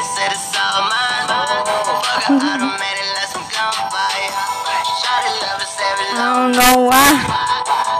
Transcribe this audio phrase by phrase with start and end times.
[0.00, 1.28] Said it's all mine.
[1.28, 2.72] Fuck a
[3.20, 4.32] let's some gunfire.
[5.04, 7.20] Shawty love us every I don't know why.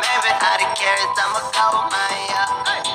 [0.00, 2.40] Maybe how to carry I'm a gold mine.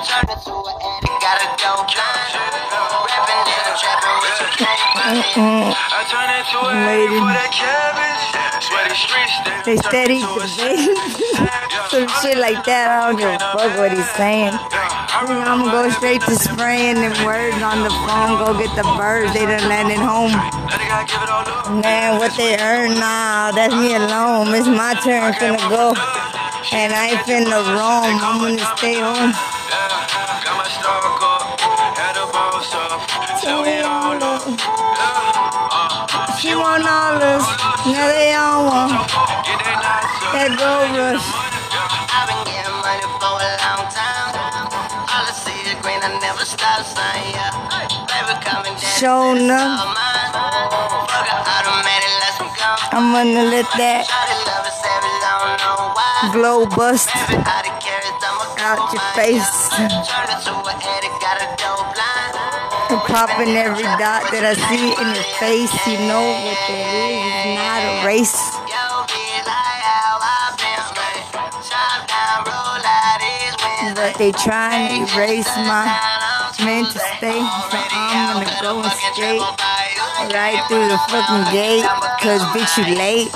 [0.10, 2.34] Turn into an addict, got a dope line.
[2.34, 4.50] Rapping and trapping with your.
[5.06, 8.26] I turn into a Made lady for that cabbage.
[9.66, 10.20] They steady
[11.90, 12.90] some shit like that.
[12.90, 14.54] I don't give a fuck what he's saying.
[15.18, 18.36] I'm gonna go straight to spraying them words on the phone.
[18.36, 19.32] Go get the birds.
[19.32, 20.36] They done landed home.
[21.80, 24.54] Man, what they earn now, that's me alone.
[24.54, 25.96] It's my turn finna go.
[26.76, 28.20] And I ain't finna roam.
[28.20, 29.32] I'm gonna stay home.
[36.42, 37.46] She want all this.
[37.88, 38.92] Now they all want
[40.36, 41.35] that gold rush.
[52.36, 52.76] Some uh, gun.
[52.92, 56.36] I'm gonna let that Shawty love us every long, know why.
[56.36, 57.40] glow bust I'm
[58.60, 59.48] out your face.
[59.72, 62.36] Turn into an addict, got a dope line.
[62.92, 65.72] And popping every dot that I see in your face.
[65.88, 67.24] You know what that is.
[67.24, 68.36] It's not a race.
[68.68, 71.24] Yo, be like how I've been, man.
[71.64, 73.96] Chop down, roll out these winds.
[73.96, 76.15] But they trying to erase my
[76.60, 77.40] meant to stay.
[77.40, 79.42] So I'm gonna go and straight
[80.32, 81.84] right through the fucking gate.
[82.22, 83.32] Cause bitch, you late.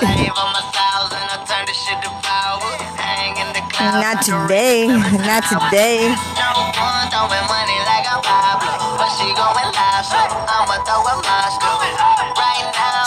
[3.80, 4.86] Not today.
[5.26, 6.14] Not today.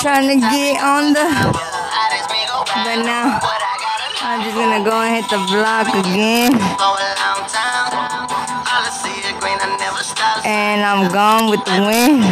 [0.02, 1.25] Trying to get on the.
[2.84, 3.39] But now
[4.22, 6.52] I'm just gonna go and hit the block again.
[10.73, 12.25] And I'm gone with the wind.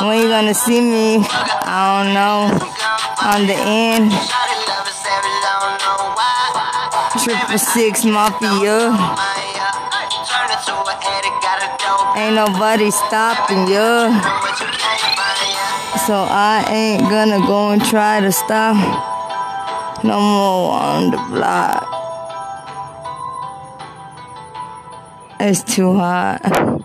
[0.00, 1.18] When you gonna see me?
[1.20, 2.48] I don't know.
[3.28, 4.08] On the end.
[7.22, 8.88] Triple six mafia.
[12.16, 14.16] Ain't nobody stopping you.
[16.06, 18.76] So I ain't gonna go and try to stop
[20.02, 21.84] no more on the block.
[25.38, 26.80] It's too hot.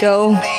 [0.00, 0.49] Joe.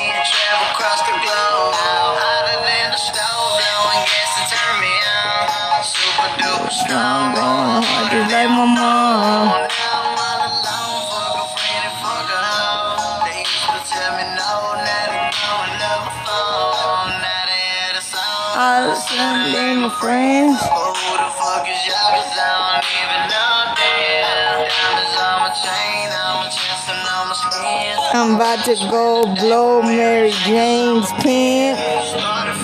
[28.64, 31.74] To go blow Mary Jane's pin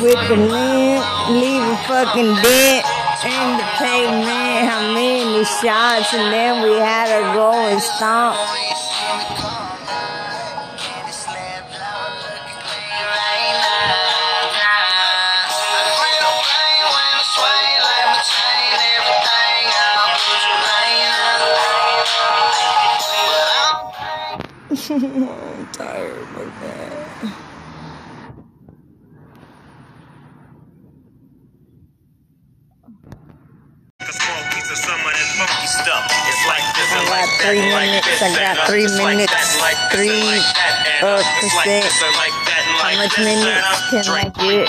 [0.00, 2.86] with the lint, leave a fucking dent
[3.26, 4.68] in the pavement.
[4.68, 8.38] How many shots, and then we had to go and stomp.
[41.38, 44.66] How much minutes can I get?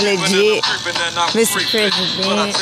[0.00, 0.64] legit.
[1.36, 1.60] Mr.
[1.70, 2.56] President,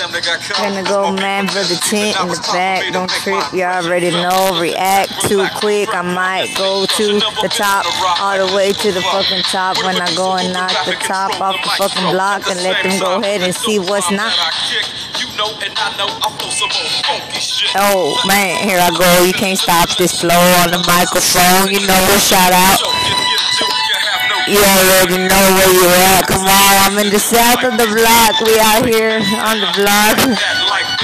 [0.56, 2.93] gonna go man for the tent in the back.
[2.93, 4.58] Don't trip, y'all already know.
[4.61, 7.06] React too quick, I might go to
[7.43, 7.87] the top,
[8.20, 9.76] all the way to the fucking top.
[9.85, 13.20] When I go and knock the top off the fucking block and let them go
[13.20, 14.32] ahead and see what's not.
[17.81, 19.25] Oh man, here I go.
[19.25, 21.73] You can't stop this flow on the microphone.
[21.73, 22.77] You know, shout out.
[24.45, 26.29] You already know where you at.
[26.29, 28.37] Come on, I'm in the south of the block.
[28.45, 30.21] We out here on the block.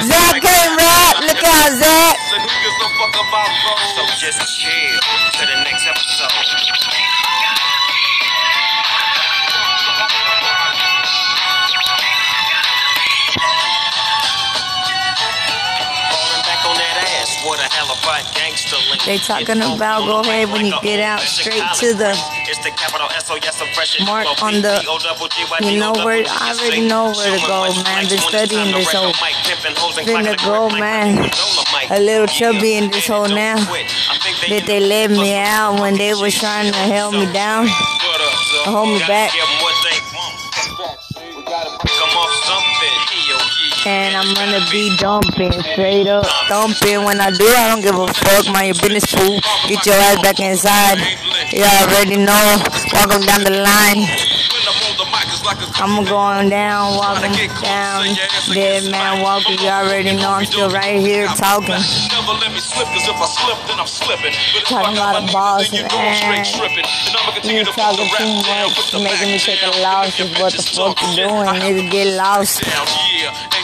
[0.05, 1.25] Zach can't rap.
[1.25, 2.21] Look out, Zach.
[2.29, 3.73] So who gives the fuck about, bro?
[3.97, 5.01] So, just chill
[5.33, 6.36] to the next episode.
[19.05, 22.11] They talking about go ahead when you get out straight to the
[24.07, 24.81] mark on the-
[25.61, 28.07] you know where- I already know where to go, man.
[28.09, 29.13] Been 20 studying this whole-
[29.79, 31.31] hoes finna go, man.
[31.91, 33.57] A little chubby in this hole now.
[34.51, 37.69] That they let me out when they was trying to help me down.
[38.65, 39.33] Hold me back.
[43.87, 47.05] And I'm gonna be dumping, straight up dumping.
[47.05, 48.51] When I do, I don't give a fuck.
[48.51, 49.39] Your business, fool.
[49.71, 50.99] Get your ass back inside.
[51.55, 52.59] You already know.
[52.93, 54.03] Welcome down the line.
[55.79, 57.31] I'm going down, walking
[57.63, 58.17] down.
[58.51, 59.59] Dead man walking.
[59.61, 61.79] You already know I'm still right here talking.
[61.79, 62.35] Never
[64.67, 66.91] Talking about a boss then you and know straight tripping.
[67.07, 70.19] And I'ma too much, making me take a loss.
[70.41, 71.47] What the fuck you doing?
[71.63, 72.65] Nigga, get lost.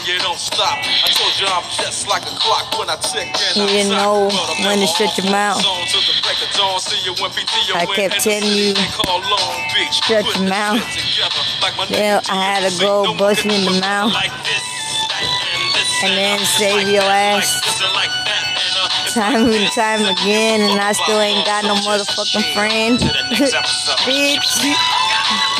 [0.02, 0.78] Down, yeah, and you don't stop.
[0.82, 4.28] I told you I'm just like a clock when I tick You didn't know
[4.64, 5.62] when to shut your mouth.
[5.62, 6.80] zone till the break of dawn.
[6.80, 9.94] See you when PTO I kept telling you, they call Long Beach.
[10.04, 10.82] shut your mouth.
[10.90, 14.12] shit together like my Yeah, I had to go bust me in the mouth.
[14.12, 14.62] Like this,
[15.08, 17.46] that, and then save your ass.
[17.46, 21.20] Like this and like that, and, uh, it's Time and time again, and I still
[21.20, 22.98] ain't got no motherfucking chill friend.
[22.98, 23.98] to the next episode.
[24.08, 24.74] Bitch.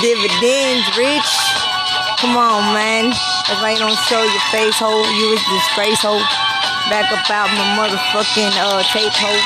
[0.00, 1.30] Dividends, rich.
[2.22, 3.10] Come on, man.
[3.50, 5.02] If I you don't show your face, hoe.
[5.19, 6.22] You was disgrace, hoe.
[6.86, 9.42] Back up out my motherfucking uh, tape, hoe.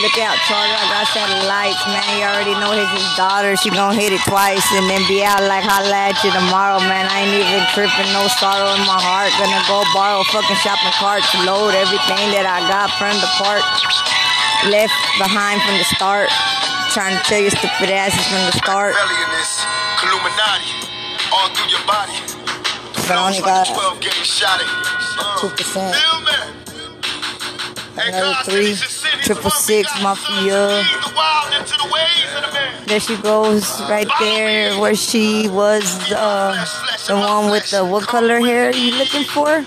[0.00, 0.72] Look out, Charter.
[0.72, 2.00] I got satellites, man.
[2.16, 3.60] You already know his, his daughter.
[3.60, 7.12] She gonna hit it twice and then be out like holla at you tomorrow, man.
[7.12, 9.28] I ain't even tripping, no sorrow in my heart.
[9.36, 13.60] Gonna go borrow fucking shopping cart to load everything that I got from the park.
[14.72, 16.32] Left behind from the start.
[16.96, 18.96] Trying to tell your stupid asses from the start.
[20.00, 20.91] Illuminati,
[21.32, 22.12] all through your body.
[23.08, 24.68] But I only got 12 gauge shot it.
[24.68, 25.94] Uh, 2%.
[25.96, 26.36] Feel me?
[27.96, 30.24] Hey, Another three, cities and cities, triple six, mafia.
[30.24, 32.86] son, lead the wild into the ways of the man.
[32.86, 36.56] There she goes, right there, where she was, uh,
[37.06, 39.64] the one with the what color hair you looking for?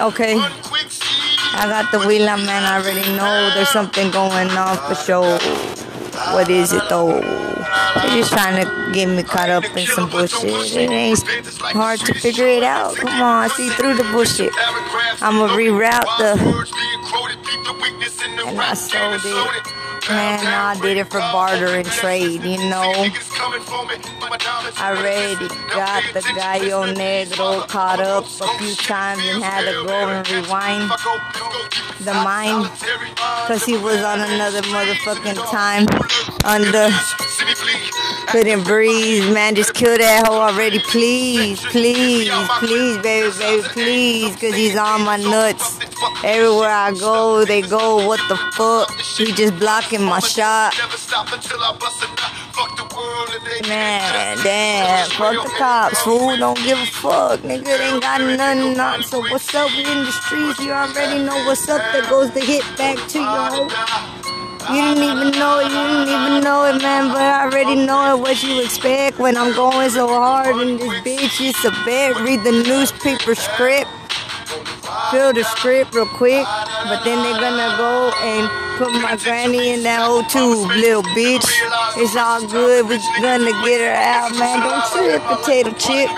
[0.00, 0.36] Okay.
[0.36, 1.38] one quick seed.
[1.52, 2.62] I got the wheel man.
[2.64, 5.38] I already know there's something going on for sure.
[6.32, 7.47] What is it though?
[8.14, 10.44] Just trying to get me caught up in some bullshit.
[10.74, 11.18] It ain't
[11.72, 12.96] hard to figure it out.
[12.96, 14.52] Come on, I see through the bullshit.
[15.20, 16.32] I'ma reroute the.
[18.46, 19.77] And I sold it.
[20.08, 22.92] Man, I did it for barter and trade, you know.
[24.80, 30.08] I already got the gallo negro caught up a few times and had to go
[30.08, 30.90] and rewind
[32.00, 32.70] the mind
[33.42, 35.86] because he was on another motherfucking time
[36.44, 36.88] under.
[38.28, 40.78] Couldn't breathe man just kill that hoe already.
[40.80, 45.78] Please please please baby baby please because he's on my nuts.
[46.22, 48.90] Everywhere i go they go what the fuck?
[49.00, 50.74] He just blocking my shot
[53.68, 56.36] Man, damn, fuck the cops, fool.
[56.36, 57.64] Don't give a fuck, nigga.
[57.64, 59.02] They ain't got nothing on.
[59.02, 59.70] So what's up?
[59.72, 60.58] We in the streets.
[60.60, 61.80] You already know what's up.
[61.92, 63.68] That goes the hit back to you.
[64.74, 65.64] You didn't even know it.
[65.64, 67.08] You didn't even know it, man.
[67.08, 68.20] But I already know it.
[68.20, 71.40] What you expect when I'm going so hard in this bitch?
[71.40, 72.20] It's a bet.
[72.20, 73.88] Read the newspaper script.
[75.10, 76.44] Fill the script real quick.
[76.84, 81.44] But then they're gonna go and put my granny in that old tube, little bitch.
[81.96, 82.88] It's all good.
[82.88, 84.60] We're gonna get her out, man.
[84.60, 86.08] Don't trip, potato chip.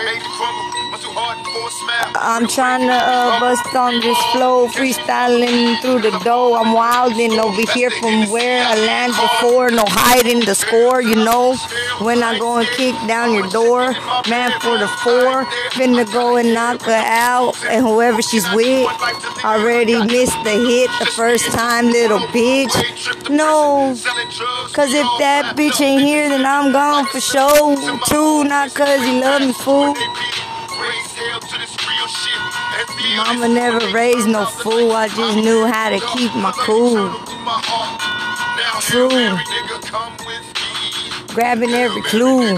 [2.15, 6.55] I'm trying to uh, bust on this flow, freestyling through the dough.
[6.55, 9.69] I'm wilding over here from where I land before.
[9.69, 11.55] No hiding the score, you know.
[11.99, 13.91] When I go and kick down your door,
[14.29, 17.55] man for the four, finna go and knock her out.
[17.65, 18.87] And whoever she's with
[19.43, 22.73] already missed the hit the first time, little bitch.
[23.29, 23.95] No,
[24.73, 27.75] cause if that bitch ain't here, then I'm gone for sure.
[28.05, 29.95] True, not cause he love me, fool.
[33.17, 34.91] Mama never raised no fool.
[34.91, 37.09] I just knew how to keep my cool.
[38.81, 39.09] True.
[41.33, 42.57] Grabbing every clue.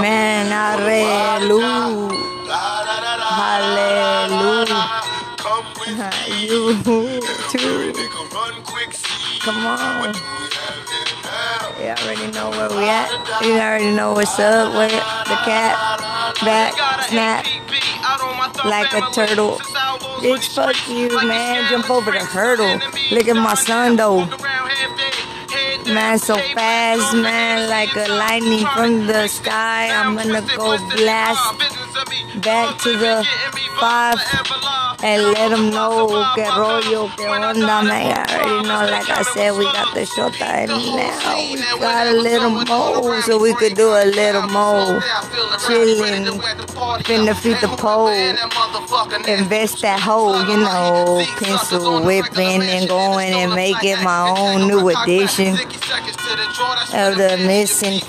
[0.00, 2.08] Man, hallelujah.
[3.40, 5.02] Hallelujah.
[6.38, 6.74] You
[7.50, 7.92] too.
[9.40, 10.14] Come on.
[11.80, 13.08] You already know where we at.
[13.42, 14.74] You already know what's up.
[14.74, 15.87] Where the cat
[16.44, 16.74] back
[17.08, 17.44] snap
[18.64, 19.58] like a turtle.
[20.20, 21.70] Bitch, fuck you, man.
[21.70, 22.80] Jump over the hurdle.
[23.10, 24.26] Look at my son though.
[25.86, 29.88] Man, so fast, man, like a lightning from the sky.
[29.88, 31.77] I'm gonna go blast
[32.42, 33.26] back to the
[33.80, 34.18] five
[35.02, 37.92] and let them know que rollo, que onda, man.
[37.92, 41.36] I already know, like I said, we got the shota and now.
[41.38, 45.00] we got a little more, so we could do a little more.
[45.66, 46.24] Chilling,
[47.04, 48.08] finna feed the pole,
[49.28, 55.54] invest that hoe, you know, pencil whipping and going and making my own new edition
[56.94, 58.00] of the missing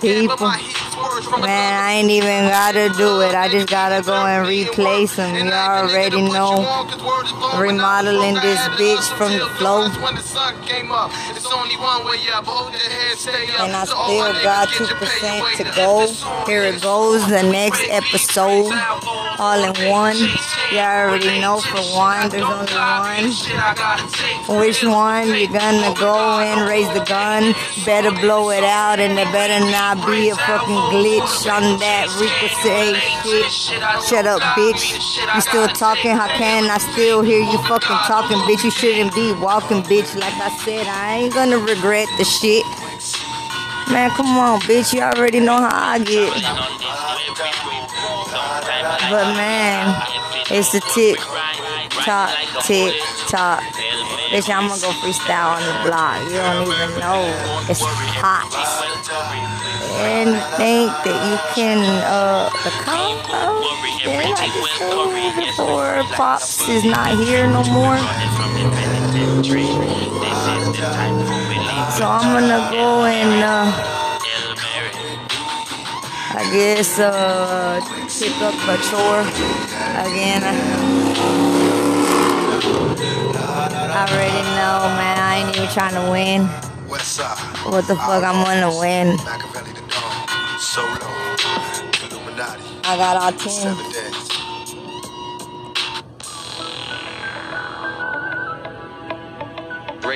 [0.00, 0.48] people.
[1.40, 3.34] Man, I ain't even gotta do it.
[3.34, 5.34] I just gotta go and replace them.
[5.34, 6.64] You already know.
[7.58, 9.84] Remodeling this bitch from the flow.
[13.58, 16.06] And I still got 2% to go.
[16.46, 18.72] Here it goes, the next episode.
[19.38, 20.16] All in one.
[20.70, 23.32] You already know for one, there's only one.
[24.60, 27.54] Which one you gonna go and raise the gun?
[27.84, 32.08] Better blow it out and there better not be a fucking glitch on that
[32.40, 33.52] ricochet shit.
[34.08, 34.94] Shut up, bitch.
[35.34, 36.12] You still talking?
[36.12, 38.64] How can I still hear you fucking talking, bitch?
[38.64, 40.14] You shouldn't be walking, bitch.
[40.18, 42.64] Like I said, I ain't gonna regret the shit.
[43.92, 44.92] Man, come on, bitch.
[44.94, 46.32] You already know how I get.
[49.10, 49.94] But man,
[50.50, 51.18] it's the tick
[52.04, 52.30] tock,
[52.64, 52.94] tick
[53.28, 53.62] tock.
[54.30, 56.24] Bitch, I'm gonna go freestyle on the block.
[56.24, 57.22] You don't even know.
[57.68, 58.48] It's hot.
[59.94, 63.60] And think that you can, uh, the combo.
[64.04, 67.98] Yeah, I just said before Pops is not here no more.
[71.92, 73.70] So I'm gonna go and, uh,
[76.34, 79.22] I guess, uh, pick up a chore
[80.06, 80.42] again.
[83.94, 85.18] I already know, man.
[85.18, 86.48] I ain't even trying to win.
[87.70, 89.18] What the fuck I'm gonna win?
[90.72, 91.38] Makaveli the Don.
[91.98, 92.16] Solo.
[92.16, 92.62] Illuminati.
[92.84, 93.38] I got all 10.
[93.50, 94.28] Seven days.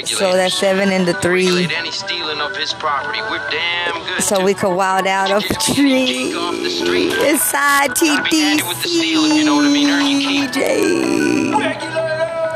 [0.06, 1.68] So that's seven and the three.
[1.74, 3.20] Any stealing of his property.
[3.30, 4.22] We're damn good.
[4.22, 6.06] So we could wild out of a tree.
[6.06, 7.12] Kick the street.
[7.12, 9.88] Inside Gotta be handy with the steel, if you know what I mean.
[9.90, 10.50] Earn your keep.
[10.50, 11.52] TTC.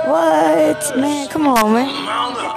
[0.06, 0.96] What?
[0.98, 2.09] Man, come on, man.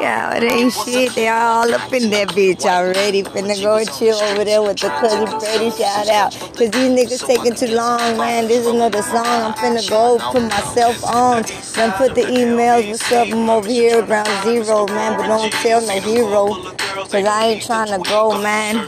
[0.03, 1.15] Ain't shit.
[1.15, 3.24] They all up in that bitch already.
[3.24, 5.72] Finna go chill over there with the cousin Freddie.
[5.72, 6.31] Shout out.
[6.57, 8.48] Cause these niggas taking too long, man.
[8.48, 9.25] This is another song.
[9.25, 11.43] I'm finna go put myself on.
[11.75, 12.89] Then put the emails.
[12.89, 13.27] What's up?
[13.29, 15.17] I'm over here, ground zero, man.
[15.17, 16.74] But don't tell no hero.
[17.10, 18.88] Cause I ain't trying to go, man.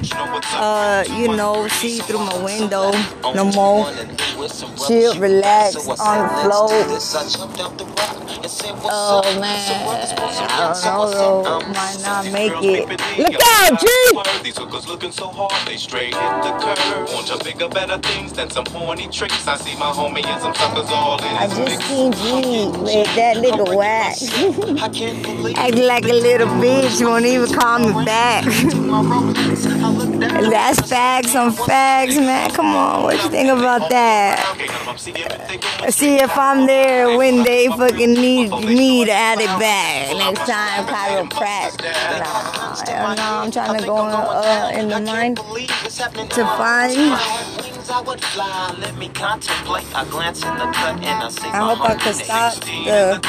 [0.54, 2.92] Uh, you know, see through my window
[3.34, 3.92] no more.
[4.88, 7.00] Chill, relax on the floor.
[8.88, 9.88] Oh man,
[10.50, 11.46] I don't know though.
[11.46, 12.90] Um, Might not make it.
[13.18, 13.88] Look out, G!
[14.44, 17.14] These hookers looking so hard, they straight hit the curve.
[17.14, 19.48] Want to bigger, better things than some horny tricks.
[19.48, 23.38] I see my homie and some suckers all in I just seen G with that
[23.38, 24.16] nigga whack.
[25.58, 28.46] Act like a little bitch, won't even call me back.
[30.50, 32.50] That's facts on facts, man.
[32.52, 34.56] Come on, what you think about that?
[34.56, 38.52] Okay, now I'm seeing if they go See if I'm there when they fucking need
[38.52, 40.16] me to add it back.
[40.16, 41.84] Next time, chiropractic.
[41.84, 45.44] Nah, hell no, I'm trying to go uh, in the mind to
[46.58, 46.98] find.
[46.98, 47.18] I
[51.54, 53.20] hope I could stop the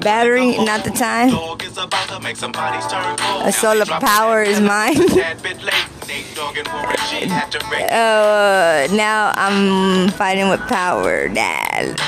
[0.00, 1.30] battery, not the time.
[1.30, 3.46] Dog is about to make some bodies turn cold.
[3.46, 5.00] A solar power is mine.
[5.00, 5.12] And
[7.92, 12.00] uh, now I'm fighting with power, Dad.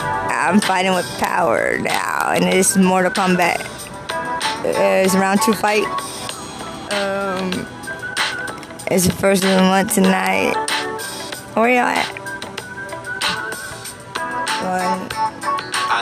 [0.00, 3.80] I'm fighting with power now, and it's Mortal Kombat.
[4.62, 5.84] Uh, it's round two fight.
[6.92, 7.66] Um,
[8.90, 10.54] it's the first of the month tonight.
[11.54, 12.06] Where y'all at?
[14.60, 15.08] One.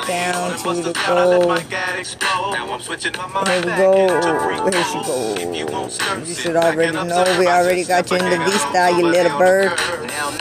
[0.06, 1.48] Down to the the down, I let goal.
[1.48, 2.52] my gat explode.
[2.52, 4.70] Now I'm switching my mind Here we go.
[4.70, 6.24] Here she go.
[6.24, 7.36] You should already know.
[7.38, 9.72] We already got you in the V style, you little bird.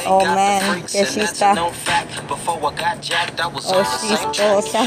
[0.06, 1.54] Oh man, que she está.
[2.30, 4.84] Oh, she esposa.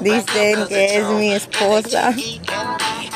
[0.00, 2.14] Dicen que es mi esposa.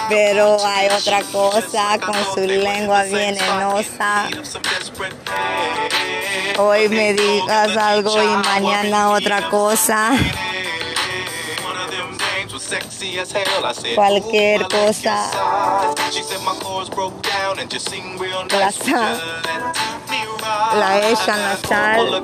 [0.09, 4.29] Pero hay otra cosa con su lengua venenosa.
[6.59, 10.13] Hoy me digas algo y mañana otra cosa.
[13.95, 15.31] Cualquier cosa.
[18.49, 19.15] Plaza.
[20.75, 22.23] La echan la sal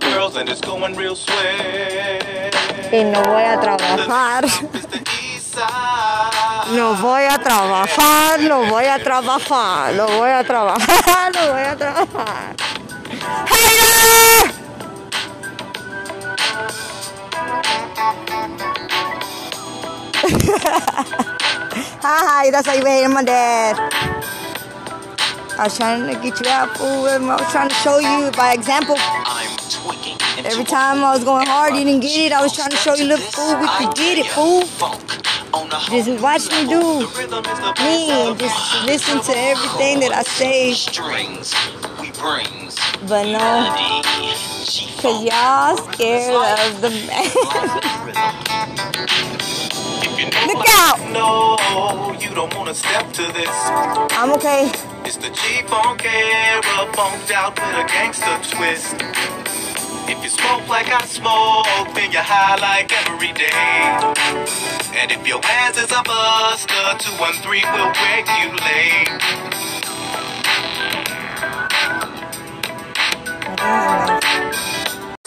[2.93, 4.45] y no voy a trabajar.
[6.73, 11.77] No voy a trabajar, no voy a trabajar, no voy a trabajar, no voy a
[11.77, 12.57] trabajar.
[22.03, 23.77] Hi, that's how you behave my dad.
[25.59, 27.07] I was trying to get you out, fool.
[27.07, 28.97] I was trying to show you by example.
[30.45, 32.33] Every time I was going hard, you didn't get it.
[32.33, 34.63] I was trying to show you, look, fool, we could get it, fool.
[35.91, 37.07] Just watch me do
[37.83, 40.73] me just listen to everything that I say.
[40.73, 41.55] Strings,
[42.01, 42.77] we brings.
[43.09, 43.73] But no,
[45.01, 47.31] cause y'all scared of the man.
[50.27, 51.01] Look out!
[51.13, 51.57] No,
[52.21, 53.49] you don't wanna step to this.
[54.13, 54.71] I'm okay.
[55.05, 58.97] It's the G-Funk era, funked out with a gangster twist.
[60.11, 63.49] If you smoke like I smoke, then you're high like every day.
[64.99, 69.21] And if your ass is a buster, 213 will regulate.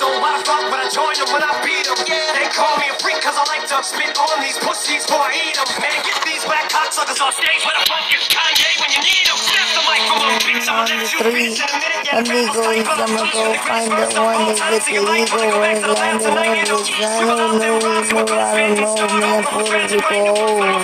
[0.03, 1.95] So why the fuck would I join them when I beat them?
[1.95, 5.48] They call me a freak cause I like to spit on these pussies before I
[5.48, 5.63] eat them.
[5.79, 9.24] Man, get these black cocksuckers on stage where the fuck is Kanye when you need
[9.24, 9.39] them.
[9.39, 10.67] Snap the mic from them, bitch.
[10.67, 12.03] I'ma let you Three bitch in a minute.
[12.03, 16.51] Yeah, amigos, I'ma go find the one that with the eagle where it landed on
[16.51, 16.68] his
[17.00, 20.83] I don't know, no, I don't know, man, Puerto Rico, oh, man,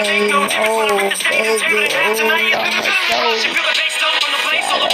[0.00, 0.48] baby, oh,
[0.80, 1.36] on my soul.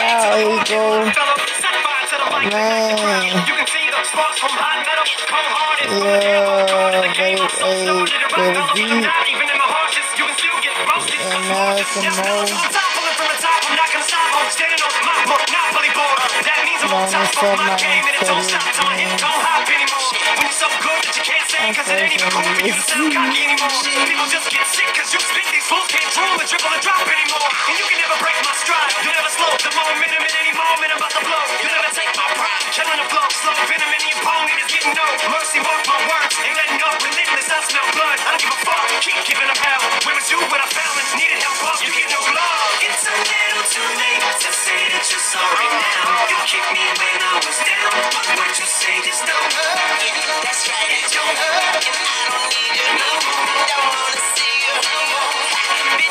[0.02, 1.06] There you go.
[1.06, 1.41] Man.
[5.86, 7.38] Yeah, they, they,
[8.36, 9.06] they was deep.
[11.22, 12.46] And now some more.
[16.90, 17.76] Mama said my
[21.62, 22.70] Unfortunately,
[24.08, 27.06] People just get sick cause you spit these fools can't drool and dribble and drop
[27.06, 27.50] anymore.
[27.70, 28.92] And you can never break my stride.
[29.04, 31.44] You never slow the momentum at any moment I'm about to blow.
[31.62, 32.31] You never take my.
[32.72, 35.60] Killing the flow, slow venom in your opponent is getting no mercy.
[35.60, 36.88] Mark my words, ain't letting go.
[37.04, 38.16] Relentless, I smell blood.
[38.24, 38.80] I don't give a fuck.
[39.04, 39.84] Keep giving them hell.
[40.08, 41.08] Where was you when I found it?
[41.20, 42.80] Needed help, you get no love.
[42.80, 45.84] It's a little too late to say that you're sorry uh-huh.
[45.84, 46.32] now.
[46.32, 50.00] You kicked me when I was down, but what you say just don't hurt.
[50.40, 53.52] That's right, it don't hurt, and I don't need you no more.
[53.68, 54.61] Don't wanna see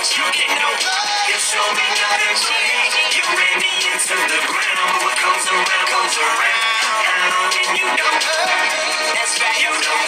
[0.09, 0.25] you
[0.57, 1.29] no love.
[1.29, 3.13] You show me nothing but hate.
[3.13, 4.93] You ran me into the ground.
[5.05, 7.05] What comes around comes around.
[7.05, 9.13] Down and you don't hurt.
[9.13, 10.05] That's right, you don't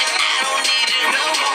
[0.00, 1.53] and I don't need you no more.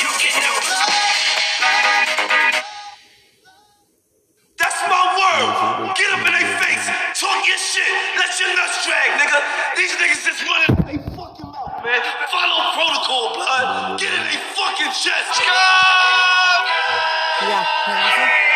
[0.00, 0.52] You get no.
[4.58, 5.94] That's my word.
[5.98, 6.86] Get up in their face.
[7.20, 7.92] Talk your shit.
[8.16, 9.38] Let your nuts drag, nigga.
[9.76, 12.00] These niggas just running they fucking mouth, man.
[12.32, 14.00] Follow protocol, blood.
[14.00, 15.28] Get in their fucking chest.
[15.36, 15.44] Go!
[17.48, 17.66] yeah.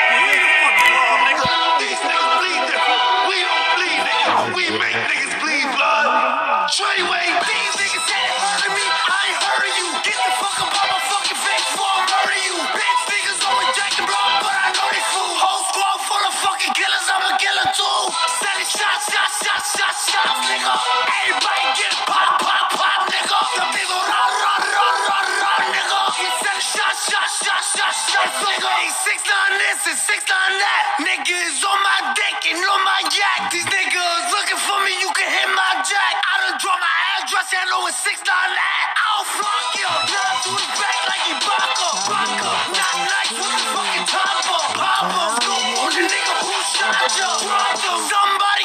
[0.08, 1.46] We the fucking law, nigga.
[1.84, 3.02] These niggas bleed different.
[3.28, 4.34] We don't bleed, nigga.
[4.56, 6.08] We make niggas bleed, blood.
[6.72, 7.75] Treyway, These
[22.06, 23.40] pop, pop, pop, nigga.
[23.54, 26.00] The people run, run, run, run, run, nigga.
[26.18, 26.30] You.
[28.66, 30.82] Hey, six nine this and six nine that.
[31.06, 33.00] Niggas on my dick and on my.
[33.52, 36.14] These niggas looking for me, you can hit my jack.
[36.18, 37.48] I done drop my address,
[37.94, 38.86] six nine that.
[38.98, 39.26] I'll
[39.78, 39.90] you.
[40.50, 41.26] His back like.
[42.74, 44.06] Not nice with the fucking
[46.10, 46.94] nigga who shot.
[47.16, 47.80] Dropped.
[48.10, 48.64] Somebody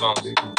[0.00, 0.51] headphones.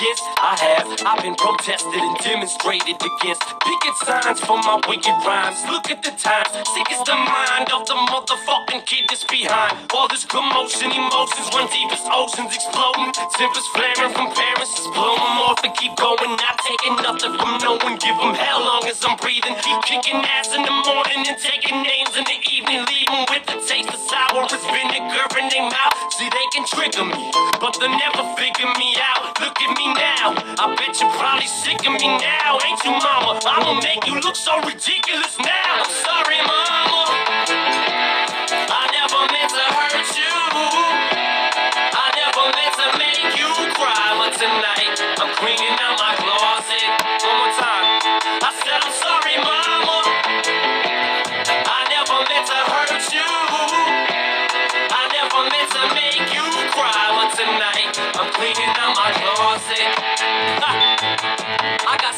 [0.00, 0.24] Against?
[0.40, 0.86] I have.
[1.04, 3.42] I've been protested and demonstrated against.
[3.60, 5.60] Picket signs for my wicked rhymes.
[5.68, 6.48] Look at the times.
[6.72, 9.76] Sick is the mind of the motherfucking kid that's behind.
[9.92, 13.12] All this commotion, emotions run deep oceans exploding.
[13.36, 16.32] Tempers flaring from parents, just blow them off and keep going.
[16.40, 18.00] Not taking nothing from no one.
[18.00, 19.56] Give them hell long as I'm breathing.
[19.60, 22.49] Keep kicking ass in the morning and taking names in the evening.
[22.66, 25.94] Leaving with the taste of sour as vinegar in their mouth.
[26.12, 29.40] See, they can trigger me, but they'll never figure me out.
[29.40, 30.34] Look at me now.
[30.60, 32.58] I bet you're probably sick of me now.
[32.66, 33.40] Ain't you, mama?
[33.46, 35.82] I'ma make you look so ridiculous now.
[35.82, 37.09] I'm sorry, mama.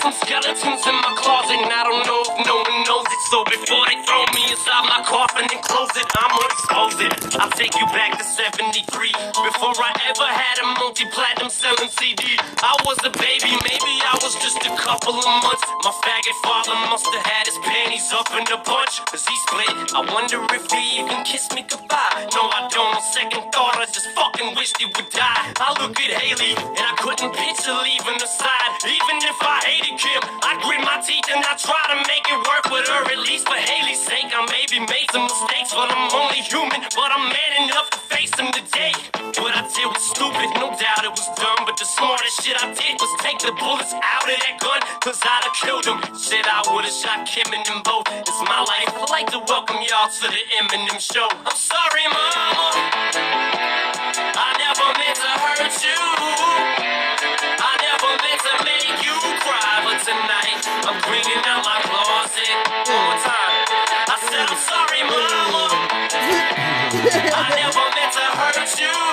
[0.02, 3.22] Some skeletons in my closet, and I don't know if no one knows it.
[3.30, 7.14] So before they throw me inside my coffin and close it, I'ma expose it.
[7.38, 8.82] I'll take you back to 73.
[8.82, 14.12] Before I ever had a multi platinum selling CD, I was a baby, maybe I
[14.20, 15.64] was just a couple of months.
[15.84, 19.00] My faggot father must have had his panties up in a bunch.
[19.08, 19.72] Cause he split.
[19.96, 22.28] I wonder if he even kissed me goodbye.
[22.36, 22.92] No, I don't.
[22.92, 25.54] On second thought, I just fucking wished he would die.
[25.56, 28.72] I look at Hailie, and I couldn't picture leaving her side.
[28.84, 32.40] Even if I hated Kim, I grit my teeth and I try to make it
[32.44, 33.02] work with her.
[33.08, 36.84] At least for Hailie's sake, I maybe made some mistakes, but I'm only human.
[36.92, 38.92] But I'm man enough to face them today.
[39.40, 41.62] What I did was stupid, no doubt it was dumb.
[41.64, 45.22] But the smartest shit I did was take the bullets out of that gun, cause
[45.22, 46.02] I'd have killed him.
[46.18, 48.10] Shit, I would've shot Kim and them both.
[48.10, 48.90] It's my life.
[48.90, 51.30] I'd like to welcome y'all to the Eminem show.
[51.30, 52.66] I'm sorry, mama.
[54.34, 56.00] I never meant to hurt you.
[57.62, 62.50] I never meant to make you cry, but tonight I'm cleaning out my closet.
[62.90, 63.54] One more time.
[64.10, 65.62] I said I'm sorry, mama.
[66.90, 69.11] I never meant to hurt you.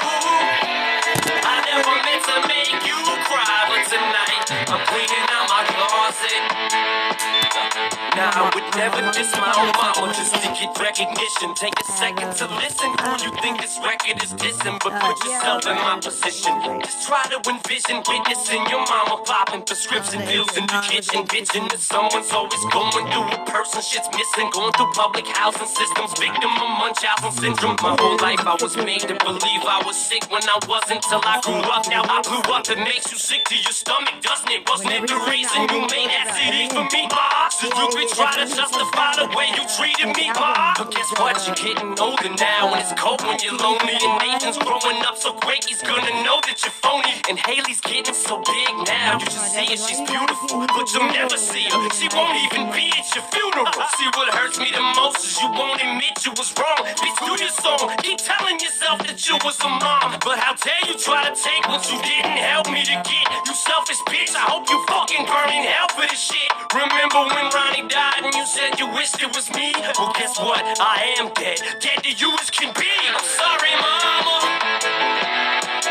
[8.20, 11.56] Now I would never diss my own mama just to get recognition.
[11.56, 12.92] Take a second to listen.
[13.00, 14.76] Who you think this record is dissing?
[14.84, 16.52] But put yourself in my position.
[16.84, 21.80] Just try to envision witnessing your mama popping prescription pills in the kitchen, bitching that
[21.80, 23.80] someone's always going through a person.
[23.80, 27.80] Shit's missing, going through public housing systems, victim of Munchausen syndrome.
[27.80, 31.24] My whole life I was made to believe I was sick when I wasn't till
[31.24, 31.88] I grew up.
[31.88, 32.68] Now I blew up.
[32.68, 34.68] It makes you sick to your stomach, doesn't it?
[34.68, 37.08] Wasn't it the reason you made that CD for me?
[37.16, 40.74] Ah, So you try to justify the way you treated me, ma.
[40.78, 41.38] But guess what?
[41.46, 43.98] You're getting older now, and it's cold when you're lonely.
[44.00, 47.14] And Nathan's growing up so great, he's gonna know that you're phony.
[47.30, 51.38] And Hailie's getting so big now, you just see it, she's beautiful, but you'll never
[51.38, 51.82] see her.
[51.94, 53.70] She won't even be at your funeral.
[53.98, 56.82] See what hurts me the most is you won't admit you was wrong.
[56.98, 60.18] Bitch, do your song, keep telling yourself that you was a mom.
[60.26, 63.26] But how dare you try to take what you didn't help me to get?
[63.46, 66.50] You selfish bitch, I hope you fucking burn in hell for this shit.
[66.74, 69.74] Remember when Ronnie died and you said you wished it was me?
[69.98, 70.64] Well, guess what?
[70.80, 71.60] I am dead.
[71.80, 72.90] Dead to you as can be.
[73.12, 74.38] I'm sorry, mama.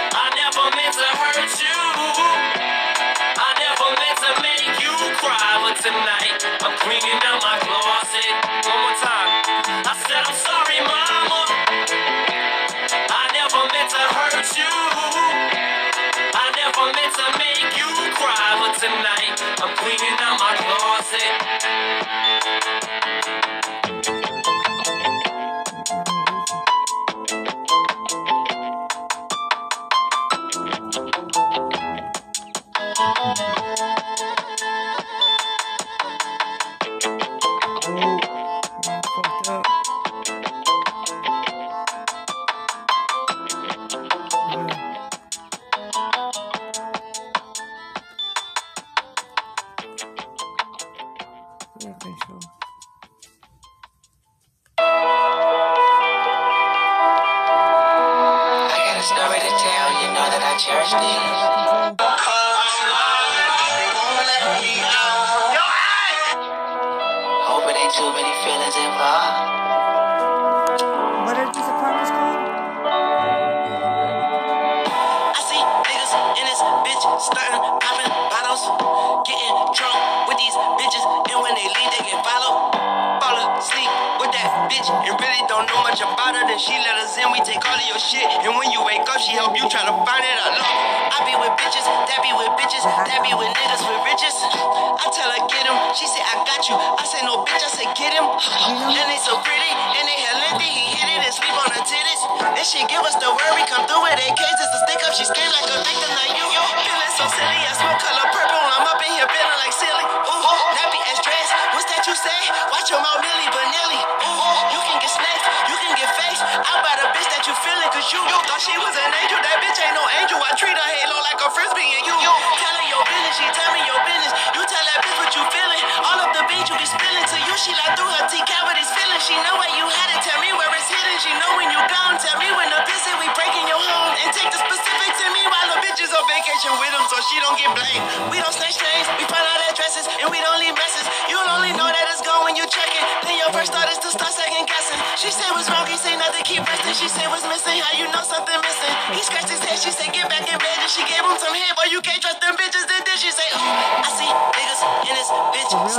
[0.00, 1.80] I never meant to hurt you.
[3.36, 5.50] I never meant to make you cry.
[5.64, 7.17] But tonight, I'm cleaning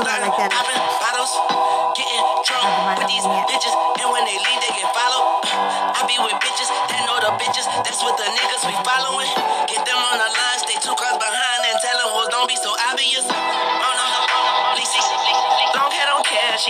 [0.04, 0.50] real, like that.
[0.52, 1.34] popping bottles,
[1.96, 2.68] getting drunk
[3.00, 5.44] with these bitches, and when they leave they get followed.
[5.98, 9.30] I be with bitches that know the bitches, that's what the niggas we following.
[9.68, 12.56] Get them on the line, stay two cars behind, and tell them hoes don't be
[12.56, 12.89] so obvious.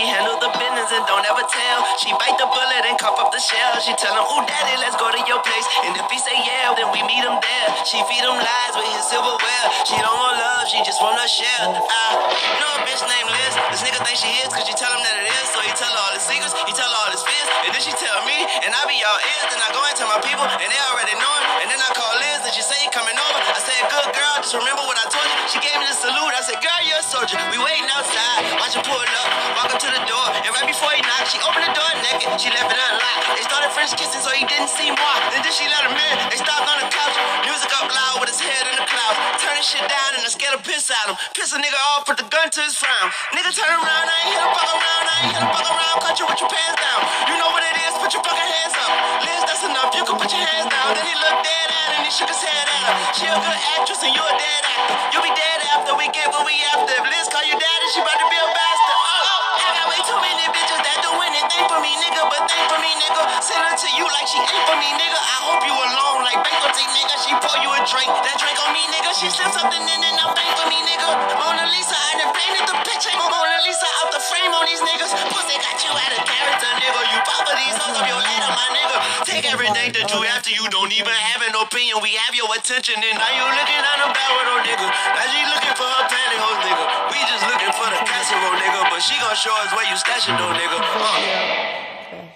[0.00, 1.78] She handle the business and don't ever tell.
[2.00, 3.76] She bite the bullet and cough up the shell.
[3.84, 5.66] She tell him, ooh daddy, let's go to your place.
[5.84, 7.68] And if he say yeah, then we meet him there.
[7.84, 9.66] She feed him lies with his silverware.
[9.84, 11.68] She don't want love, she just wanna share.
[11.68, 13.52] I know a bitch named Liz.
[13.76, 15.46] This nigga think she is, cause you tell him that it is.
[15.52, 17.48] So he tell her all his secrets, he tell her all his fears.
[17.68, 19.52] And then she tell me, and I be all ears.
[19.52, 21.44] Then I go and tell my people, and they already know it.
[21.60, 23.36] And then I call Liz, and she say he coming over.
[23.52, 25.36] I said, good girl, just remember what I told you.
[25.52, 26.32] She gave me the salute.
[26.32, 27.36] I said, girl, you're a soldier.
[27.52, 29.28] We waiting outside, watch him pull up,
[29.60, 30.26] up to the door.
[30.44, 32.30] And right before he knocked, she opened the door naked.
[32.38, 33.36] She left it unlocked.
[33.36, 35.18] They started French kissing, so he didn't see more.
[35.34, 36.14] Then she let him in.
[36.30, 39.18] They stopped on the couch, music up loud with his head in the clouds.
[39.42, 41.16] Turning shit down, and I scared to piss at him.
[41.34, 43.10] Piss a nigga off, put the gun to his frown.
[43.34, 45.96] Nigga turn around, I ain't hit a fuck around, I ain't hit a fuck around.
[46.00, 47.00] Cut you with your pants down.
[47.30, 48.92] You know what it is, put your fucking hands up.
[49.26, 50.88] Liz, that's enough, you can put your hands down.
[50.94, 52.94] Then he looked dead at her, and he shook his head at her.
[53.18, 54.96] She a good actress, and you a dead actor.
[55.12, 56.94] You'll be dead after we get what we after.
[56.94, 58.98] If Liz call you daddy, she about to be a bastard.
[59.02, 59.39] Oh,
[59.80, 62.20] got way too many bitches that do anything for me, nigga.
[62.28, 63.22] But think for me, nigga.
[63.40, 65.16] Send her to you like she ain't for me, nigga.
[65.16, 67.16] I hope you alone like bankruptcy, nigga.
[67.24, 69.10] She pour you a drink, that drink on me, nigga.
[69.16, 71.08] She slip something in and now bank for me, nigga.
[71.40, 73.14] Mona Lisa, I done painted the picture.
[73.16, 75.12] Mona Lisa out the frame on these niggas.
[75.32, 77.00] Pussy got you out of character, nigga.
[77.00, 78.96] You pop for these hoes up your ladder, my nigga.
[79.24, 82.00] Take everything that you to you don't even have an opinion.
[82.00, 84.88] We have your attention, and now you looking on the barrel, nigga.
[84.88, 86.84] Now she looking for her pantyhose, nigga.
[87.08, 88.80] We just looking for the casserole, nigga.
[88.92, 90.76] But gonna show us where you stashing though, nigga.
[90.76, 92.28] Uh.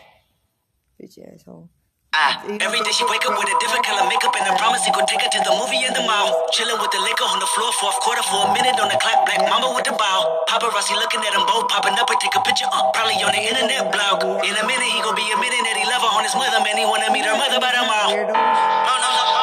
[0.97, 1.69] Bitch asshole.
[2.15, 4.95] Ah, every day she wake up with a different color makeup and I promise he
[4.95, 6.47] gon' take her to the movie in the mall.
[6.55, 9.27] Chillin' with the liquor on the floor, fourth quarter for a minute on the clock.
[9.27, 10.47] Black mama with the ball.
[10.47, 12.71] Paparazzi looking at them both, popping up and take a picture.
[12.71, 14.23] Uh, probably on the internet blog.
[14.47, 16.79] In a minute he gon' be admitting that he love her on his mother, man.
[16.79, 17.75] He wanna meet her mother by.
[17.75, 18.31] Weirdo.
[18.31, 19.34] Oh no, no, no,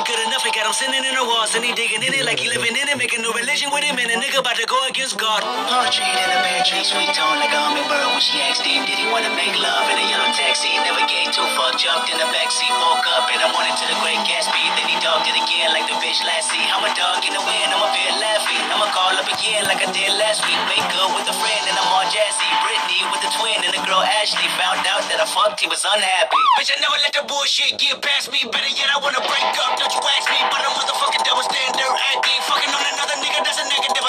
[0.00, 2.24] Pussy good enough, he got him sitting in the walls, and he digging in it
[2.24, 4.64] like he living in it, making no religion with him, and a nigga about to
[4.64, 5.44] go against God.
[5.44, 9.04] Poetry in a pantry, sweet tone like a hummingbird when she asked him, did he
[9.12, 10.72] wanna make love in a yellow taxi?
[10.80, 13.96] Never gave two fuck, jumped in the backseat, woke up in the morning to the
[14.00, 16.64] great Gatsby, then he dogged it again like the bitch last Lassie.
[16.64, 18.39] I'm a dog in the wind, I'm a bit laughing,
[18.80, 20.56] I'ma call up again like I did last week.
[20.72, 22.48] Wake up with a friend and I'm all jazzy.
[22.64, 25.84] Brittany with a twin and the girl Ashley found out that I fucked, he was
[25.84, 26.40] unhappy.
[26.56, 28.40] Bitch, I never let the bullshit get past me.
[28.48, 29.76] Better yet, I wanna break up.
[29.76, 32.40] Don't you ask me, but a motherfucking double standard acting.
[32.48, 33.99] Fucking on another nigga, that's a you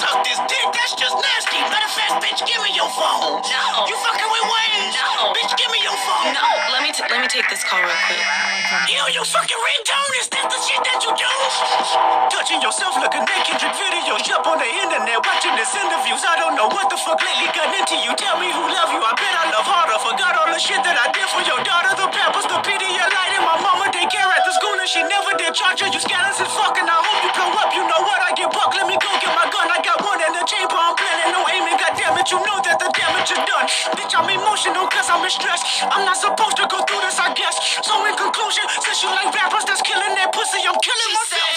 [0.00, 1.60] suck this dick, that's just nasty.
[1.60, 3.44] Matter of fact, bitch, give me your phone.
[3.44, 3.84] No.
[3.84, 4.88] You fucking with Wayne?
[4.96, 5.36] No.
[5.36, 6.32] Bitch, give me your phone.
[6.32, 8.24] No, let me t- let me take this call real quick.
[8.88, 10.12] Ew, you fucking ringtone.
[10.24, 11.32] Is that the shit that you do?
[12.32, 16.24] Touching yourself looking naked, drip videos up on the internet, watching this interviews.
[16.24, 18.16] I don't know what the fuck lately got into you.
[18.16, 19.02] Tell me who love you.
[19.04, 19.98] I bet I love harder.
[20.00, 21.92] Forgot all the shit that I did for your daughter.
[22.00, 24.19] The pampers, the Pedialyte, and my mama at
[24.50, 25.86] the school, and she never did charge her.
[25.86, 27.70] You scandalous as fuck, and I hope you blow up.
[27.70, 28.18] You know what?
[28.18, 28.74] I get buck.
[28.74, 29.70] Let me go get my gun.
[29.70, 30.74] I got one in the chamber.
[30.74, 31.78] I'm planning no aiming.
[31.78, 33.66] God damn it, you know that the damage is done.
[33.94, 35.62] Bitch, I'm emotional cause I'm in stress.
[35.86, 37.62] I'm not supposed to go through this, I guess.
[37.86, 41.54] So in conclusion, since you like rappers that's killing that pussy, I'm killing myself.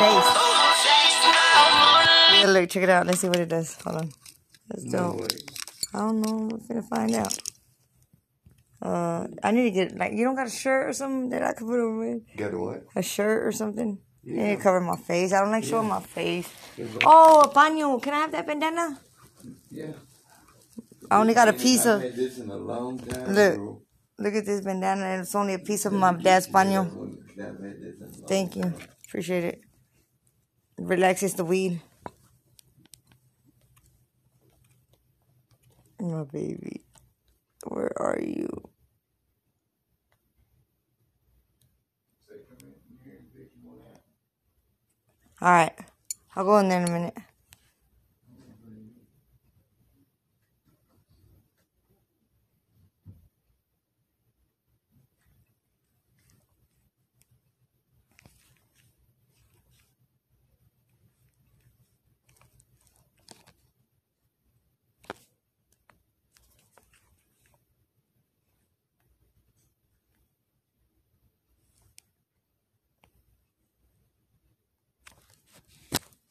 [0.00, 0.30] Face.
[2.32, 3.06] Yeah, look, check it out.
[3.06, 3.76] Let's see what it does.
[3.84, 4.08] Hold on.
[4.68, 5.28] That's dope.
[5.92, 6.48] I don't know.
[6.48, 7.51] We're gonna find out.
[8.82, 11.52] Uh, I need to get like you don't got a shirt or something that I
[11.52, 12.22] could put over it.
[12.36, 12.82] Got a what?
[12.96, 13.98] A shirt or something.
[14.26, 15.32] I need to cover my face.
[15.32, 16.48] I don't like showing my face.
[17.06, 18.02] Oh, a paño.
[18.02, 18.98] Can I have that bandana?
[19.70, 19.92] Yeah.
[21.10, 22.00] I only got a piece of.
[22.00, 23.32] this in a long time.
[23.32, 23.56] Look.
[23.56, 23.82] bro.
[24.18, 26.86] Look at this bandana, and it's only a piece of my dad's paño.
[26.86, 28.74] I've had this in a long Thank you.
[29.06, 29.60] Appreciate it.
[30.78, 31.80] Relaxes the weed.
[36.00, 36.82] My baby.
[37.64, 38.71] Where are you?
[45.42, 45.72] Alright.
[46.36, 47.14] I'll go in there in a minute.
[48.34, 48.46] Soy bien pendeja.
[48.46, 49.20] Me walking with a limp, that's my
[59.96, 60.10] gun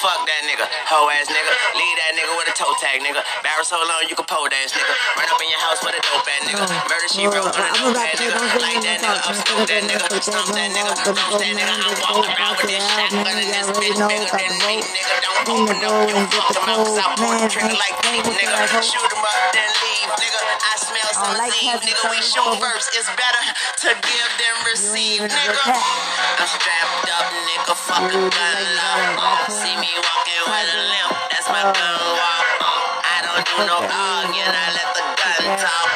[0.01, 1.53] fuck that nigga, hoe ass nigga.
[1.77, 3.21] Leave that nigga with a toe tag, nigga.
[3.45, 4.95] Barrel so long you can pole dance, nigga.
[5.21, 6.65] Run up in your house with a dope ass nigga.
[6.88, 8.57] Murder she wrote on a I'm notepad, to nigga.
[8.57, 10.09] Like that nigga, about upsmoke that nigga.
[10.25, 11.77] Stomp that nigga, that nigga.
[11.77, 15.21] I'm walking around with this shot under this bitch bigger than me, nigga.
[15.44, 18.83] Don't open up them fuck them out, stop like nigga.
[18.83, 20.38] Shoot 'em up, then leave, nigga.
[20.38, 22.11] I smell some like having nigga.
[22.11, 23.42] We shoot first, it's better
[23.83, 25.59] to give than receive, nigga.
[25.66, 27.74] I'm strapped up, nigga.
[27.74, 29.50] Fuck a You gun love.
[29.50, 32.46] See me walking with a limp, that's my gun walk.
[33.02, 35.90] I don't do no arguing, I let the gun talk.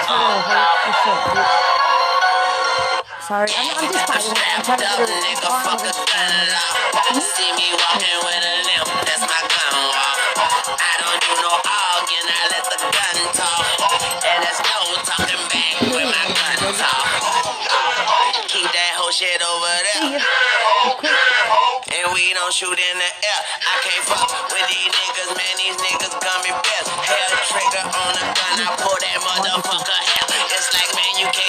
[3.27, 4.23] Sorry, I'm, I'm just I'm.
[4.23, 5.43] I'm trying to up, get a nigga.
[5.43, 10.19] car Fuck a with- See me walking with a limp, that's my gun walk.
[10.79, 13.67] I don't do no arguing, I let the gun talk.
[14.31, 14.79] And there's no
[15.11, 17.07] talking back when my gun talk.
[18.47, 20.23] Keep that whole shit over there.
[21.99, 23.41] And we don't shoot in the air.
[23.67, 25.55] I can't fuck with these niggas, man.
[25.59, 26.89] These niggas gummy bears.
[26.95, 29.99] Hair trigger on a gun, I pull that motherfucker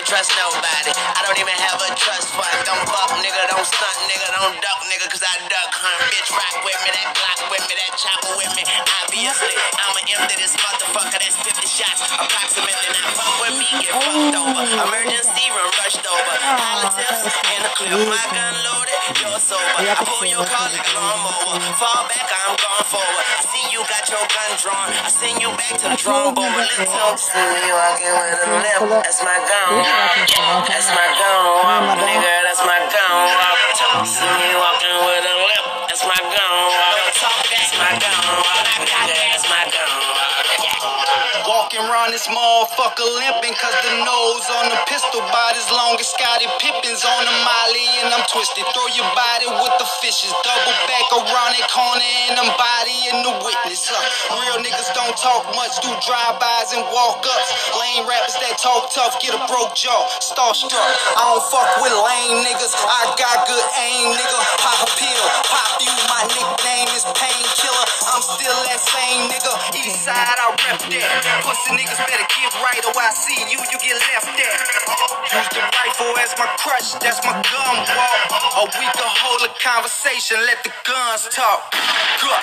[0.08, 0.96] trust nobody.
[0.96, 2.56] I don't even have a trust fund.
[2.64, 3.44] Don't fuck, nigga.
[3.52, 4.28] Don't stunt, nigga.
[4.40, 6.00] Don't duck, nigga, cause I duck hunt.
[6.08, 6.90] Bitch, rock with me.
[6.96, 7.76] That Glock with me.
[7.76, 8.64] That chopper with me.
[9.04, 11.20] Obviously, I'ma empty this motherfucker.
[11.20, 12.08] That's 50 shots.
[12.08, 12.88] Approximately.
[12.96, 14.64] Now fuck with me, get fucked over.
[14.88, 16.34] Emergency room rushed over.
[16.56, 18.08] Politics in the clip.
[18.08, 18.96] My gun loaded.
[19.20, 19.92] You're sober.
[19.92, 21.60] I pull your car like a lawnmower.
[21.76, 23.26] Fall back, I'm going forward.
[23.28, 24.88] I see you got your gun drawn.
[25.04, 26.48] I send you back to the drum board.
[26.56, 27.16] Let's go.
[27.20, 29.04] See me walking with a limp.
[29.04, 29.97] That's my gun.
[29.98, 31.98] That's my gun.
[32.06, 32.36] Nigga.
[32.46, 34.06] That's my gun.
[34.06, 35.67] See me walking with a limp.
[41.78, 46.10] Walking around this motherfucker limping, cause the nose on the pistol about as long as
[46.10, 48.66] Scottie Pippen's on the molly, and I'm twisted.
[48.74, 53.34] Throw your body with the fishes, double back around that corner, and I'm bodying the
[53.46, 53.94] witness.
[53.94, 53.94] Uh,
[54.42, 57.50] real niggas don't talk much, do drive-bys and walk-ups.
[57.78, 60.82] Lame rappers that talk tough, get a broke jaw, starstruck.
[60.82, 64.40] I don't fuck with lame niggas, I got good aim, nigga.
[64.66, 67.87] Pop a pill, pop you, my nickname is Painkiller.
[68.18, 69.54] I'm still that same nigga.
[69.78, 71.46] East side, I rep that.
[71.46, 74.58] Pussy niggas better get right or I see you, you get left at.
[75.38, 78.58] Use the rifle as my crutch, that's my gun walk.
[78.58, 81.70] Or we can hold a conversation, let the guns talk.
[82.18, 82.42] Good.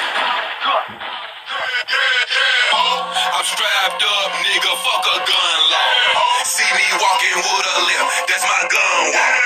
[2.75, 5.91] I'm strapped up, nigga, fuck a gun law.
[6.45, 9.37] See me walking with a limp, that's my gun walk.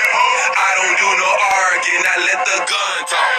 [0.57, 3.33] I don't do no arguing, I let the gun talk.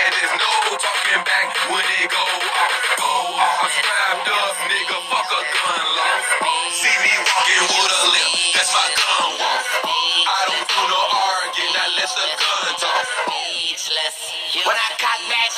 [0.00, 3.64] And there's no talking back when it go off, go off.
[3.64, 6.57] I'm strapped up, nigga, fuck a gun law.
[6.88, 9.64] See me walking with a limp, that's my gun walk.
[9.84, 13.04] I don't do no arguing, I let the gun talk.
[13.28, 14.16] Speechless.
[14.64, 15.52] When I cock back,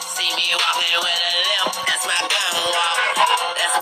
[0.00, 1.86] see me walking with a limp.
[1.88, 2.96] That's my gun walk.
[3.60, 3.76] That's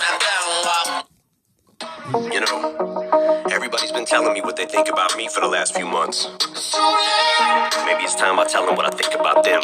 [0.00, 1.08] my gun walk.
[2.32, 5.86] You know, everybody's been telling me what they think about me for the last few
[5.86, 6.28] months.
[7.86, 9.62] Maybe it's time I tell them what I think about them.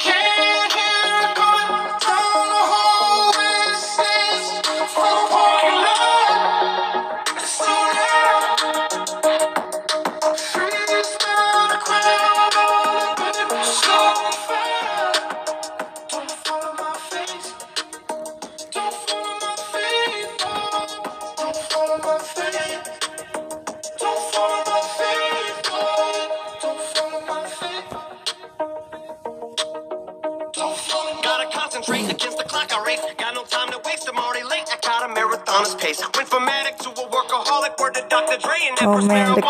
[38.44, 39.42] I man, the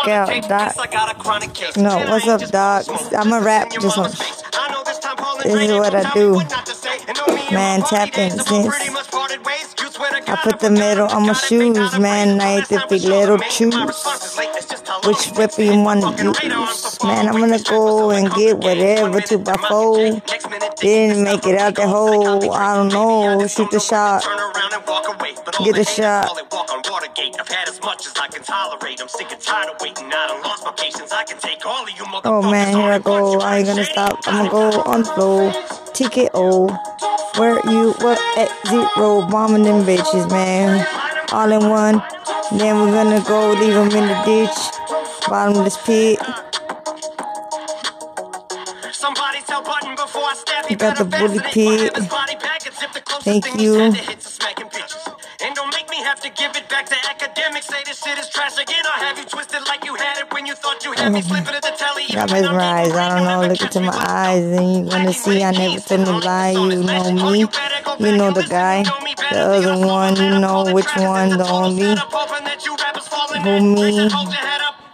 [1.19, 1.77] chronic case.
[1.77, 2.85] No, what's up, just Doc?
[3.13, 4.11] I'ma rap this one.
[4.53, 6.33] I know this time Paul This is what I do.
[6.33, 6.97] what not to say.
[7.07, 9.75] And know me and Man, tap in since pretty much parted ways.
[9.79, 12.37] You swear to I put the middle on my shoes, man.
[12.37, 12.43] forgot it.
[12.43, 13.37] I Last time ain't the little.
[13.39, 13.75] Choose.
[13.85, 14.49] response is late.
[14.53, 16.99] That's just how long Which whip you wanna I'm use?
[17.03, 18.99] Man, I'm gonna This track was go and get Hunger Games.
[18.99, 19.95] One whatever minute to they're my mocking foe.
[19.95, 20.21] Jay.
[20.27, 22.51] Next minute they Didn't make it out the hole.
[22.53, 23.47] I don't know.
[23.47, 24.23] Shoot the know when to shot.
[24.23, 25.35] turn around and walk away.
[25.65, 26.29] Get the shot.
[26.83, 27.39] Call it walk on Watergate.
[27.39, 29.01] I've had as much as I can tolerate.
[29.01, 30.05] I'm sick and tired of waiting.
[30.07, 31.11] I done lost my patience.
[31.11, 33.39] I can take all of you Oh man, here I go.
[33.39, 34.19] I ain't gonna stop.
[34.27, 35.51] I'm gonna go on flow.
[35.93, 36.69] TKO.
[37.37, 40.85] Where you what at zero bombing them bitches, man.
[41.31, 42.01] All in one.
[42.57, 44.57] Then we're gonna go leave them in the ditch.
[45.29, 46.19] Bottomless pit.
[48.91, 50.75] Somebody tell Button before I stab you.
[50.75, 51.81] Got the bully pit.
[51.81, 53.93] habits, body bag and zip the closest Thank you.
[57.49, 57.67] Academics.
[57.67, 58.83] Say this shit is trash again.
[58.85, 61.21] I'll have you twisted like you had it when you thought you had me.
[61.21, 61.29] Mm-hmm.
[61.29, 62.05] Slipping at the telly.
[62.13, 62.95] Got mesmerized.
[62.95, 63.47] I don't know.
[63.47, 66.51] Look into my eyes and you're gonna see I never told no lie.
[66.51, 67.39] You know me.
[67.39, 68.83] You know the guy.
[69.31, 71.29] The other one, you know which one.
[71.37, 71.95] The only.
[73.43, 74.09] Who me?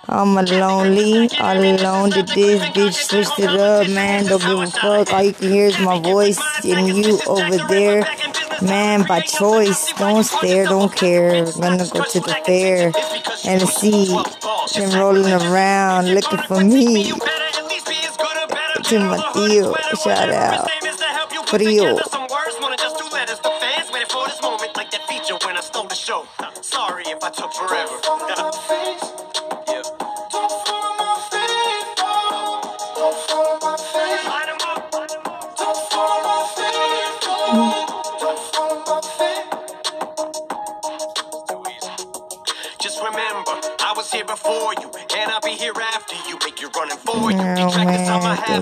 [0.08, 2.12] I'm a lonely, all alone.
[2.12, 4.26] Did this bitch switched it up, man?
[4.26, 5.12] Don't give a fuck.
[5.12, 8.04] All you can hear is my voice and you over there,
[8.62, 9.06] man.
[9.08, 11.46] By choice, don't stare, don't care.
[11.54, 12.92] Gonna go to the fair
[13.46, 14.08] and see
[14.76, 17.12] them rolling around looking for me.
[18.86, 19.18] To my
[20.04, 20.70] shout out.
[21.48, 21.98] Frio.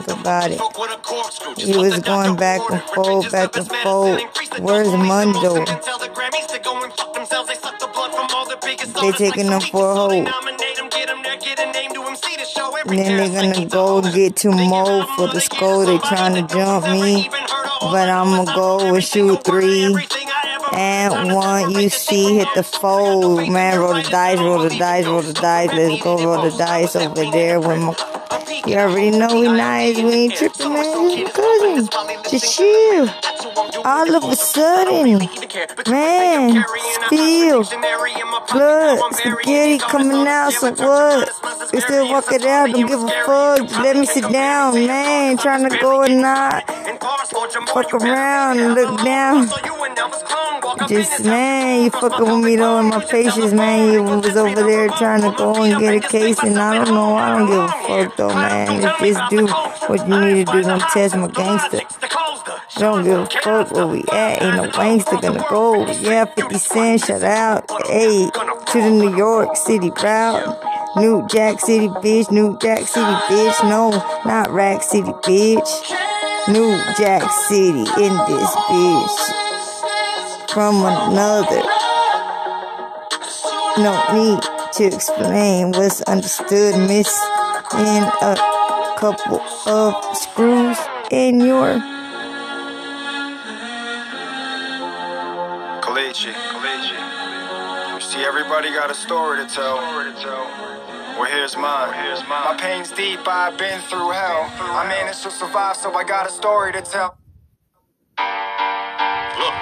[0.01, 0.57] Think about it.
[0.57, 1.55] Fuck with a corkscrew.
[1.55, 2.81] Just He was going back and.
[2.93, 4.07] Forth, back and forth.
[4.07, 4.27] medicine.
[4.27, 5.55] Increase the Where's Mundo?
[5.57, 7.49] and then tell the Grammys to go and fuck themselves.
[7.49, 9.93] They suck the blood from all the biggest They artists like taking them for a
[9.93, 10.23] leeches, so they hoe.
[10.31, 13.17] nominate 'em, get 'em there, get a name to 'em, see the show every Then
[13.17, 15.85] they're gonna go get to Mo for the skull.
[15.85, 17.29] They trying to jump me,
[17.81, 19.95] but I'ma go and shoot three
[20.73, 21.71] and one.
[21.71, 23.79] You see, hit the fold, man.
[23.79, 25.69] Roll the dice, roll the dice, roll the dice.
[25.73, 27.93] Let's go roll the dice over there with my
[28.65, 31.17] You already know we nice, we ain't tripping, man.
[31.17, 31.89] Just cousin.
[32.29, 33.09] Just chill.
[33.85, 35.19] All of a sudden,
[35.89, 36.65] man,
[37.07, 37.63] still,
[38.51, 41.29] blood, spaghetti coming out, so what?
[41.71, 43.59] We still walk it out, don't give a fuck.
[43.67, 45.37] Just let me sit down, man.
[45.37, 46.67] Trying to go and not
[47.73, 49.47] fuck around and look down.
[50.87, 53.93] Just, man, you fucking with me though in my patience, man.
[53.93, 57.15] You was over there trying to go and get a case, and I don't know.
[57.15, 58.75] I don't give a fuck though, man.
[58.75, 59.47] You just do
[59.87, 60.61] what you need to do.
[60.63, 61.81] Don't test my gangster.
[62.77, 64.41] Don't give a fuck where we at.
[64.41, 65.85] Ain't no gangster gonna go.
[65.91, 67.69] Yeah, 50 Cent, shout out.
[67.87, 70.59] Hey, to the New York City route.
[70.95, 72.31] New Jack City, bitch.
[72.31, 73.69] New Jack City, bitch.
[73.69, 73.89] No,
[74.25, 75.69] not Rack City, bitch.
[76.47, 80.49] New Jack City in this bitch.
[80.51, 81.63] From another.
[83.77, 84.39] No need
[84.73, 87.11] to explain what's understood, miss.
[87.75, 88.35] In a
[88.97, 90.77] couple of screws
[91.09, 91.81] in your
[95.81, 96.99] Kalichi, Kalichi.
[97.95, 99.77] You see, everybody got a story to tell.
[99.77, 101.93] Well, here's mine.
[101.93, 102.45] Here's mine.
[102.45, 104.51] My pain's deep, I've been through hell.
[104.59, 107.17] I managed to survive, so I got a story to tell.
[108.19, 109.55] Look,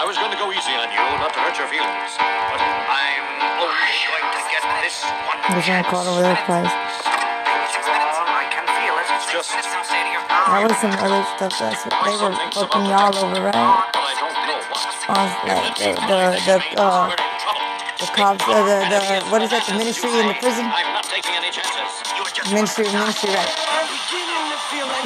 [0.00, 2.12] I was going to go easy on you, not to hurt your feelings.
[2.16, 5.36] But I'm only going to get this one.
[5.52, 6.87] There's one called over there, price.
[10.48, 13.84] That was some other stuff that's what they were fucking y'all over, right?
[15.08, 17.10] On like the the the uh
[18.00, 20.66] the cops uh, the the what is that the ministry in the prison?
[20.68, 22.52] Not.
[22.52, 23.50] Ministry ministry right.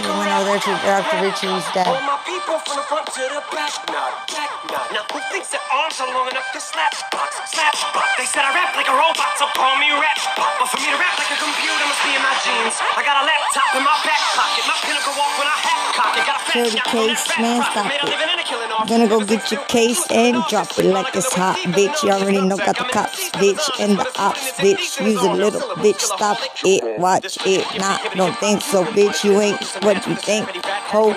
[0.03, 1.19] We went over there to Dr.
[1.25, 1.89] Richie's dad.
[1.89, 3.73] All my people from the front to the back.
[3.89, 4.95] Nah, back, nah.
[4.95, 8.07] Now who thinks their arms are long enough to slap box, slap box?
[8.15, 10.55] They said I rap like a robot, so call me rap bot.
[10.63, 12.75] But for me to rap like a computer must be in my jeans.
[12.95, 16.15] I got a laptop in my back pocket, my pinnacle walk when I hat cock.
[16.23, 17.91] Got a fat the case, man, stop pocket.
[17.91, 18.15] Made a it.
[18.15, 18.87] living and a killing off.
[18.87, 21.99] Gonna go get your case and drop it like it's hot, bitch.
[22.03, 25.03] You already know got the cops, bitch, and the ops, bitch.
[25.03, 26.01] Use a little, bitch.
[26.01, 27.99] Stop it, watch it, not.
[28.15, 29.25] Don't think so, bitch.
[29.25, 30.47] You ain't what you think,
[30.95, 31.11] ho.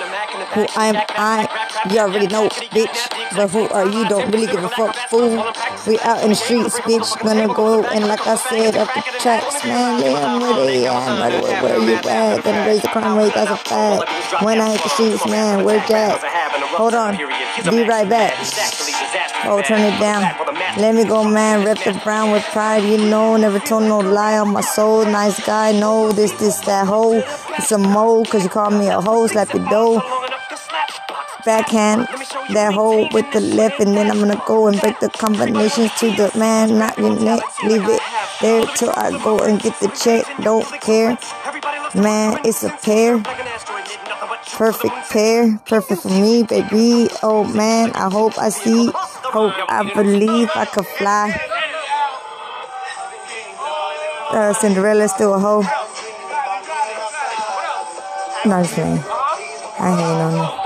[0.58, 1.48] Who I'm, I.
[1.92, 2.98] You already know, bitch.
[3.36, 4.08] But who are you?
[4.08, 5.30] Don't really give a fuck, fool.
[5.88, 7.20] We out in the streets, bitch.
[7.20, 10.02] Gonna go and like I said, up the tracks, man.
[10.02, 12.44] They at, by the way, where you at?
[12.44, 14.44] Gonna raise the crime rate, that's a fact.
[14.44, 16.22] When I hit the streets, man, where Jack?
[16.76, 18.34] Hold on, be right back.
[19.46, 20.24] Oh, turn it down.
[20.78, 21.66] Let me go, man.
[21.66, 22.84] Rep the brown with pride.
[22.84, 25.06] You know, never told no lie on my soul.
[25.06, 27.24] Nice guy, no, this, this, that hoe.
[27.58, 29.28] It's a mole, cause you call me a hoe.
[29.28, 30.35] Slap your dough.
[31.46, 32.08] Backhand
[32.54, 36.10] that hoe with the left, and then I'm gonna go and break the combinations to
[36.12, 37.42] the man, not your neck.
[37.64, 38.02] Leave it
[38.42, 40.26] there till I go and get the check.
[40.42, 41.18] Don't care,
[41.94, 42.40] man.
[42.44, 43.22] It's a pair.
[44.54, 47.10] Perfect pair, perfect for me, baby.
[47.22, 51.30] Oh man, I hope I see, hope I believe I could fly.
[54.32, 55.62] Uh, Cinderella's still a hoe.
[58.46, 59.00] No, I'm just saying.
[59.80, 60.65] I hate on her.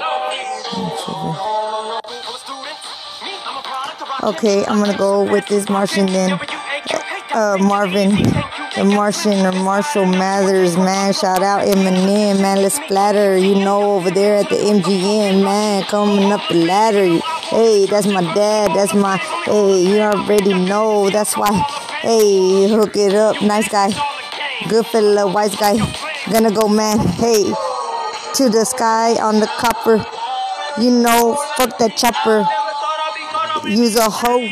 [4.23, 6.39] Okay, I'm gonna go with this Martian then.
[7.31, 8.11] Uh, Marvin,
[8.75, 11.11] the Martian or Marshall Mathers, man.
[11.13, 12.61] Shout out Eminem, man.
[12.61, 15.83] Let's splatter, you know, over there at the MGM, man.
[15.83, 17.19] Coming up the ladder.
[17.49, 18.71] Hey, that's my dad.
[18.73, 21.09] That's my, hey, you already know.
[21.09, 21.51] That's why,
[22.01, 23.41] hey, hook it up.
[23.41, 23.89] Nice guy.
[24.69, 25.77] Good fella, wise guy.
[26.31, 26.99] Gonna go, man.
[26.99, 27.43] Hey,
[28.35, 30.05] to the sky on the copper.
[30.81, 32.45] You know, fuck that chopper.
[33.65, 34.47] Use a hoe.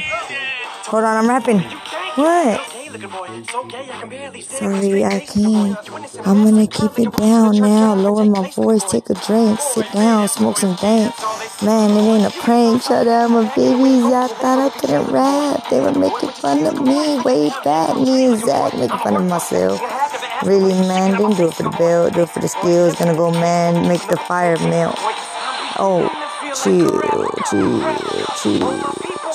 [0.89, 1.59] Hold on, I'm rapping.
[1.59, 2.61] What?
[4.45, 5.77] Sorry, I can't.
[6.25, 7.93] I'm gonna keep it down now.
[7.93, 11.13] Lower my voice, take a drink, sit down, smoke some dank.
[11.61, 12.83] Man, it ain't a prank.
[12.83, 14.03] Shut out my babies.
[14.03, 15.69] Y'all thought I couldn't rap.
[15.69, 17.97] They were making fun of me way back.
[17.97, 19.79] Me and Zach making fun of myself.
[20.43, 22.95] Really, man, didn't do it for the belt, do it for the skills.
[22.95, 24.95] Gonna go, man, make the fire melt.
[25.79, 26.09] Oh,
[26.55, 27.01] chill,
[27.49, 27.81] chill,
[28.37, 28.71] chill,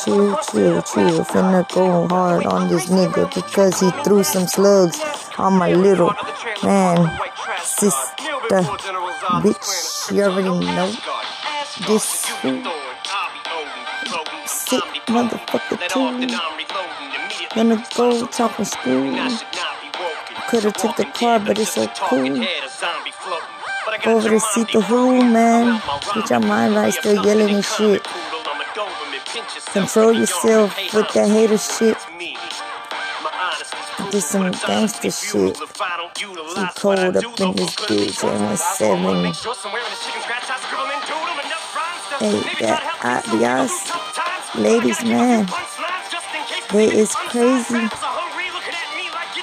[0.04, 1.24] chill, chill, chill.
[1.24, 5.00] Finna go hard on this nigga because he threw some slugs
[5.38, 6.12] on my little
[6.62, 7.10] man,
[7.62, 8.62] sister,
[9.42, 10.12] bitch.
[10.14, 10.92] You already know
[11.86, 12.04] this.
[14.46, 16.08] Sick motherfucker too.
[17.54, 19.14] Gonna go talking school.
[20.48, 22.44] Could've took the car, but it's so cool.
[24.06, 25.82] Over to see the who, man.
[26.14, 28.02] Get your mind right, still yelling and shit.
[29.72, 31.96] Control yourself with that hater shit.
[34.10, 35.58] Do some gangster shit.
[35.58, 39.32] He cold up in this bitch and it's seven.
[42.20, 45.48] Hey, that uh, ladies, man,
[46.92, 47.88] is crazy.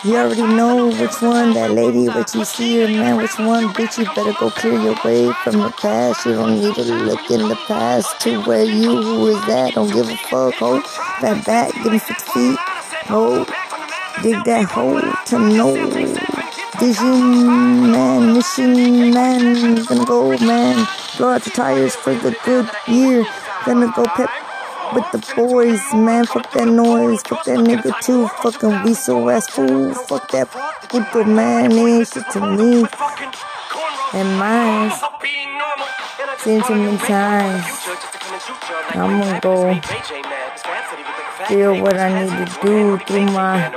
[0.02, 3.97] You already know which one, that lady, what you see her, man, which one, bitch,
[3.97, 6.26] you better go clear your way from the past.
[6.26, 9.91] You don't need to look in the past to where you, who is that, don't
[9.91, 10.82] give a fuck, ho.
[11.22, 12.58] That back, give me six feet,
[13.08, 13.45] ho.
[14.24, 15.76] Dig that hole to know.
[16.80, 20.88] Vision, man, mission, man, gonna go, man.
[21.18, 23.26] Blow out the tires for the good year.
[23.66, 24.30] Gonna go pep
[24.94, 26.26] with the boys, man.
[26.26, 27.22] Fuck that noise.
[27.24, 28.28] Fuck that nigga too.
[28.42, 29.94] Fucking we so ass fool.
[29.94, 30.50] Fuck that
[30.90, 31.72] puto man.
[31.72, 32.86] Ain't shit to me.
[34.14, 34.92] And mine.
[36.40, 37.66] Seen too many times.
[38.92, 39.80] I'm gonna go
[41.48, 43.72] feel what I need to do through my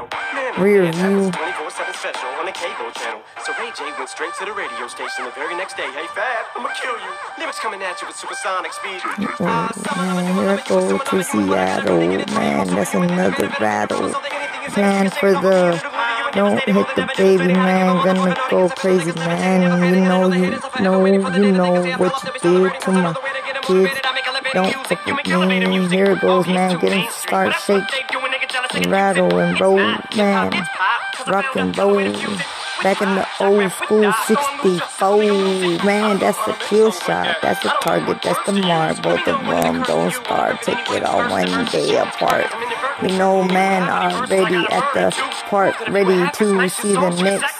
[0.59, 1.31] rear view.
[1.73, 5.91] So Ray J went straight to the radio station the very next day.
[5.91, 7.12] Hey, Fab, I'ma kill you.
[7.39, 9.01] Lyrics coming at you with supersonic speed.
[9.41, 11.99] Oh, man, here I go to Seattle,
[12.35, 12.66] man.
[12.68, 14.12] That's another battle.
[14.75, 15.81] Plan for the
[16.35, 18.05] don't hit the baby, man.
[18.05, 19.62] Gonna go crazy, man.
[19.95, 20.51] You know, you
[20.81, 23.14] know, you know what you did to my
[23.62, 24.01] kids.
[24.53, 25.89] Don't fuck with me.
[25.89, 26.79] Here it goes, man.
[26.81, 27.85] Get him start shake
[28.75, 29.77] and rattle and roll,
[30.16, 30.53] man.
[31.27, 32.13] Rock and roll.
[32.83, 38.45] Back in the old school 64, man, that's the kill shot, that's the target, that's
[38.45, 38.53] the.
[39.03, 42.47] Both of them don't start, take it all one day apart.
[43.03, 45.15] You know, man, already at the
[45.49, 47.55] park, ready to see the next.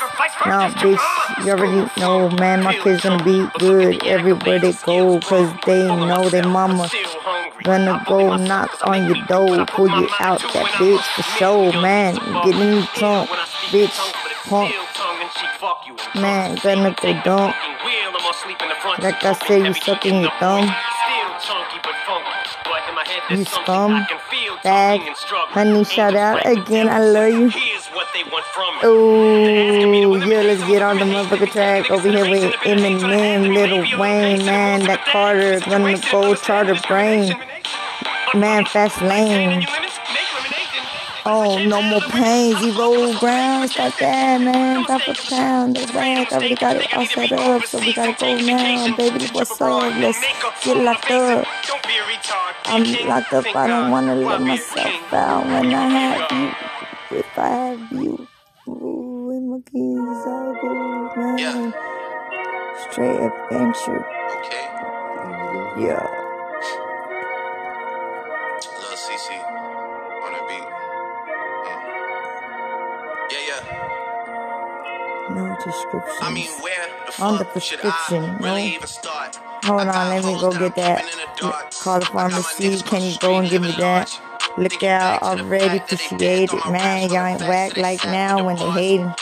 [0.47, 5.53] Now, bitch, you already know, man, my kids gonna be good everywhere they go, cause
[5.67, 6.89] they know their mama
[7.63, 12.15] gonna go knock on your door, pull you out that bitch for sure, man.
[12.45, 13.31] Get in the trunk,
[13.71, 13.97] bitch,
[14.49, 14.75] punk.
[16.15, 17.57] Man, gonna go dump.
[18.99, 20.69] Like I said, you sucking your thumb.
[23.39, 24.07] You scum.
[24.63, 25.01] Bag.
[25.51, 26.89] Honey, shout out again.
[26.89, 27.51] I love you.
[28.85, 34.81] Oh, yeah, let's get on the motherfucker track over here with Eminem, Lil Wayne, man.
[34.85, 37.35] That Carter gonna go charter brain.
[38.35, 39.67] Man, fast lane.
[41.25, 42.57] Oh, no more pain.
[42.57, 43.71] Zero ground.
[43.71, 44.85] Stop that, man.
[44.85, 45.73] Top of town.
[45.73, 46.33] The back.
[46.33, 47.65] I already got it all set up.
[47.65, 48.97] So we gotta go now.
[48.97, 49.95] Baby, what's up?
[50.01, 50.21] Let's
[50.65, 51.47] get locked up.
[52.67, 53.47] I'm locked up.
[53.55, 57.19] I don't wanna let myself out when I have you.
[57.19, 58.29] If I have you.
[58.69, 61.75] Ooh, and my keys is all good, man.
[62.91, 64.07] Straight adventure.
[64.39, 65.85] Okay.
[65.87, 66.22] Yeah.
[75.35, 76.17] No description.
[76.21, 78.55] I mean, where the On the fuck should prescription, I no?
[78.55, 79.37] really even start?
[79.65, 81.05] Hold on, let me go get that.
[81.81, 82.79] Call the pharmacy.
[82.83, 84.21] Can you go and give me that?
[84.59, 86.51] Look out, already appreciated.
[86.71, 89.15] Man, y'all ain't whack like now when they hating.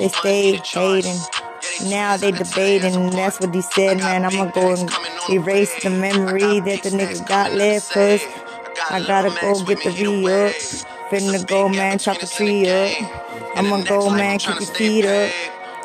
[0.00, 1.18] They stay hating.
[1.88, 4.24] Now they debating, and that's what he said, man.
[4.24, 4.90] I'm gonna go and
[5.30, 8.20] erase the memory that the nigga got left, cause
[8.90, 10.97] I gotta go get the V up.
[11.10, 12.92] Finna go, man, chop the tree up.
[13.56, 15.32] I'm gonna go, man, keep your feet up.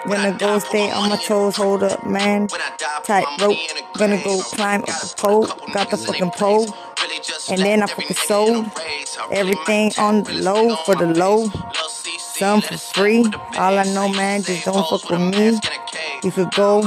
[0.05, 2.49] Gonna go stay on my toes, hold up, man.
[3.03, 3.57] Tight rope.
[3.97, 5.47] Gonna go climb up the pole.
[5.73, 6.75] Got the fucking pole.
[7.49, 8.69] And then I fucking sold
[9.31, 11.49] everything on the low for the low.
[12.19, 13.23] Some for free.
[13.57, 15.57] All I know, man, just don't fuck with me.
[16.23, 16.81] You could go,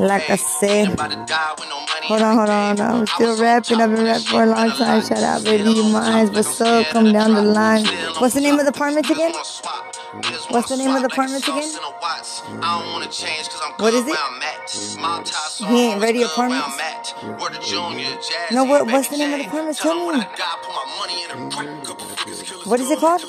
[0.00, 0.88] like I said.
[0.88, 2.80] Hold on, hold on.
[2.80, 3.80] I'm still rapping.
[3.80, 5.02] I've been rapping for a long time.
[5.02, 6.30] Shout out, baby, you minds.
[6.30, 6.86] What's up?
[6.88, 7.84] Come down the line.
[8.18, 9.32] What's the name of the apartment again?
[10.48, 11.70] What's the name of the apartment again?
[13.78, 14.16] What is it?
[15.68, 16.82] He ain't ready apartments?
[18.50, 19.76] No, what, what's the name of the apartment?
[19.78, 20.24] Tell me.
[22.64, 23.22] What is it called?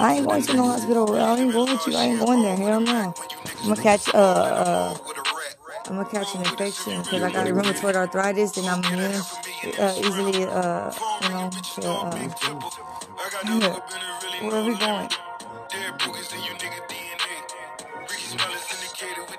[0.00, 1.16] I ain't going to no hospital.
[1.16, 1.96] I ain't going with you.
[1.96, 2.56] I ain't going there.
[2.56, 3.14] Hell no.
[3.62, 4.98] I'm gonna catch uh uh.
[5.88, 9.22] I'm gonna catch an infection because I got rheumatoid arthritis and I'm immune
[9.78, 10.92] uh, easily uh
[11.22, 12.30] you know to uh.
[13.46, 13.80] Yeah.
[14.42, 15.10] Where are we going?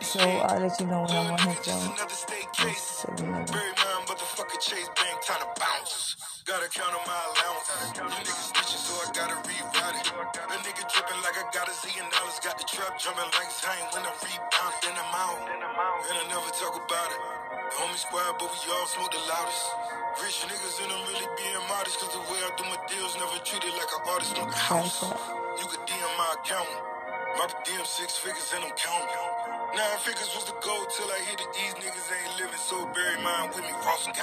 [0.02, 1.96] So I'll let you know when I'm on his phone.
[6.44, 7.72] Gotta count on my allowance.
[7.96, 10.12] You niggas snitching, so I gotta rewrite it.
[10.12, 12.36] A nigga dripping like I got a zillion dollars.
[12.44, 14.76] Got the trap jumping like hang when I rebound.
[14.84, 15.40] Then I'm out.
[15.40, 17.22] And I never talk about it.
[17.80, 19.64] homie squad, but we all smoke the loudest.
[20.20, 23.40] Rich niggas and I'm really being modest, cause the way I do my deals never
[23.48, 25.00] treated like an artist on the house.
[25.00, 26.68] You could DM my account.
[27.40, 29.33] My DM six figures and I'm counting.
[29.76, 31.48] Nine figures was the goal till I hit it.
[31.56, 33.72] These niggas ain't living, so bury mine with me.
[33.86, 34.16] Ross and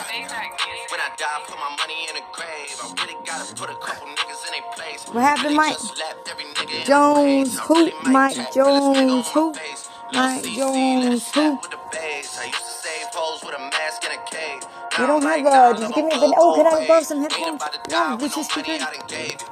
[0.93, 2.77] When I die, put my money in a grave.
[2.83, 5.07] I really gotta put a couple niggas in a place.
[5.09, 5.79] What happened, Mike?
[5.79, 7.91] Just every nigga Jones, the who?
[8.13, 9.53] Mike Jones, who?
[10.13, 11.53] Mike CC, let it Jones, who?
[11.57, 12.39] with the bass.
[12.39, 14.63] I used to save hoes with a mask and a cave.
[14.99, 15.81] You don't have a.
[15.81, 16.33] Did you give me a?
[16.39, 17.63] Oh, can I borrow some headphones?
[17.91, 18.79] You have a Bluetooth speaker?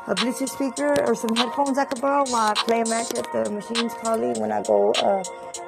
[0.08, 3.26] A Bluetooth speaker or some headphones I could borrow while I play a match at
[3.32, 4.92] the Machines Collie when I go.
[4.92, 5.24] Uh,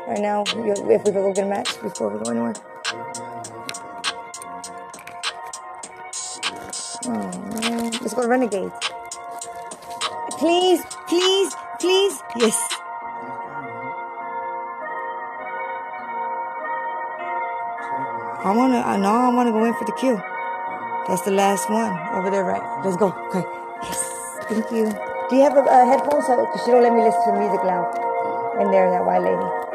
[0.07, 2.55] right now, if we could go get a match before we go anywhere.
[7.07, 7.51] Oh
[8.01, 8.73] let's go Renegade.
[10.39, 12.23] Please, please, please.
[12.37, 12.57] Yes.
[18.43, 18.81] I wanna.
[18.81, 19.13] I know.
[19.13, 20.17] I wanna go in for the kill.
[21.09, 22.63] That's the last one over there, right?
[22.85, 23.13] Let's go.
[23.29, 23.45] Okay.
[23.83, 24.01] Yes.
[24.49, 24.91] Thank you.
[25.29, 26.23] Do you have a, a headphone?
[26.23, 27.93] So, cause she don't let me listen to music loud.
[28.61, 29.70] In there, that white lady.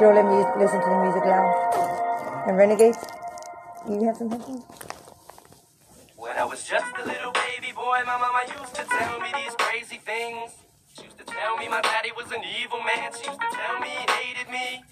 [0.00, 1.76] She don't let me listen to the music loud.
[2.48, 2.96] And Renegades,
[3.88, 4.64] you have some headphones?
[6.16, 9.54] When I was just a little baby boy, my mama used to tell me these
[9.58, 10.52] crazy things.
[10.96, 13.12] She used to tell me my daddy was an evil man.
[13.12, 14.84] She used to tell me he hated me.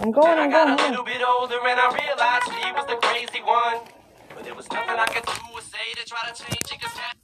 [0.00, 0.26] I'm going.
[0.28, 0.90] Then I I'm got a going.
[0.92, 3.82] little bit older and I realized she was the crazy one.
[4.34, 6.80] But there was nothing I could do or say to try to change it.
[6.80, 7.14] Cause that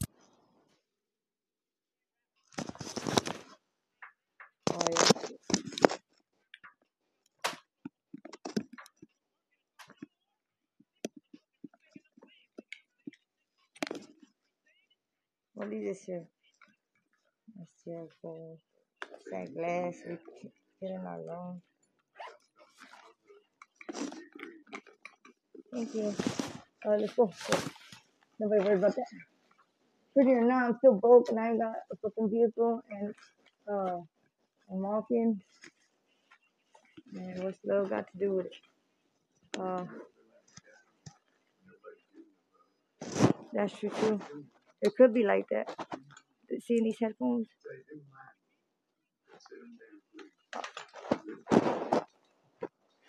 [4.75, 5.29] Oh, yeah.
[15.55, 16.25] What is here?
[17.57, 18.57] That's your phone.
[19.31, 20.17] That glass we
[20.81, 21.61] get in our loan.
[25.73, 26.15] Thank you.
[26.87, 27.31] Uh, let's go.
[28.41, 29.07] Nobody worry about that.
[30.15, 33.15] Pretty or not, I'm still broke and I got a fucking vehicle and
[33.71, 33.99] uh
[34.71, 35.41] I'm walking.
[37.13, 38.57] Man, what's love got to do with it?
[39.61, 39.85] Uh,
[43.53, 44.21] that's true too.
[44.83, 45.69] It could be like that.
[46.67, 47.49] Seeing these headphones.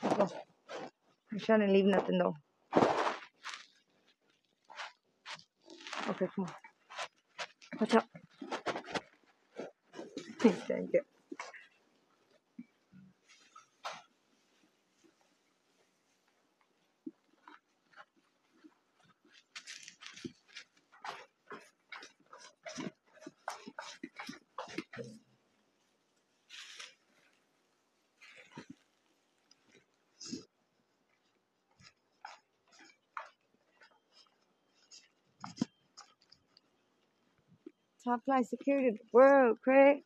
[0.04, 0.30] Oh,
[1.32, 2.36] I'm trying to leave nothing though.
[6.10, 6.54] Okay, come on.
[7.80, 8.06] Watch out.
[10.40, 11.13] Thank you.
[38.04, 40.04] Top flight security of the world, Craig.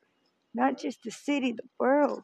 [0.53, 2.23] Not just the city, the world.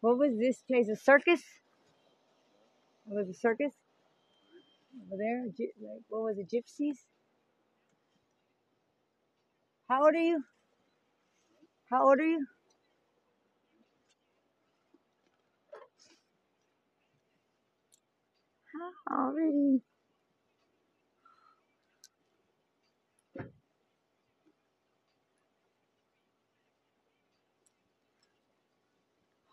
[0.00, 0.88] What was this place?
[0.88, 1.42] A circus?
[3.06, 3.72] Was a circus?
[5.06, 5.44] Over there?
[5.46, 6.50] Like, what was it?
[6.50, 6.96] Gypsies?
[9.88, 10.42] How old are you?
[11.92, 12.46] How old are you?
[19.08, 19.82] How already?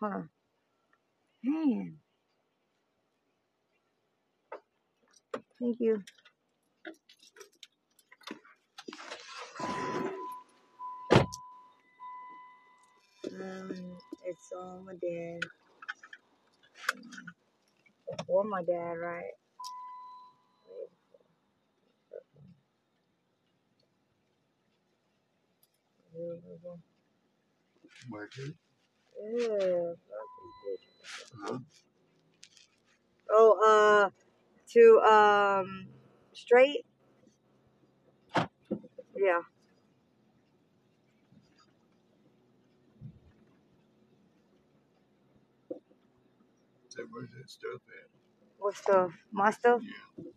[0.00, 0.22] Huh.
[1.44, 1.98] Man.
[5.60, 6.02] Thank you.
[13.40, 13.70] Um,
[14.24, 15.40] it's on my dad.
[18.28, 19.32] Or my dad, right?
[26.14, 26.38] Ew,
[33.30, 34.10] Oh, uh,
[34.72, 35.88] to, um,
[36.32, 36.84] straight?
[39.16, 39.42] Yeah.
[48.58, 49.12] What stuff?
[49.32, 49.82] My stuff?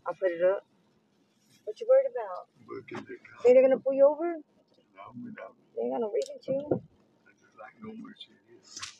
[0.07, 0.65] I'll put it up.
[1.65, 2.47] What you worried about?
[3.43, 4.35] Think they're gonna pull you over?
[5.75, 6.81] They ain't got no reason to.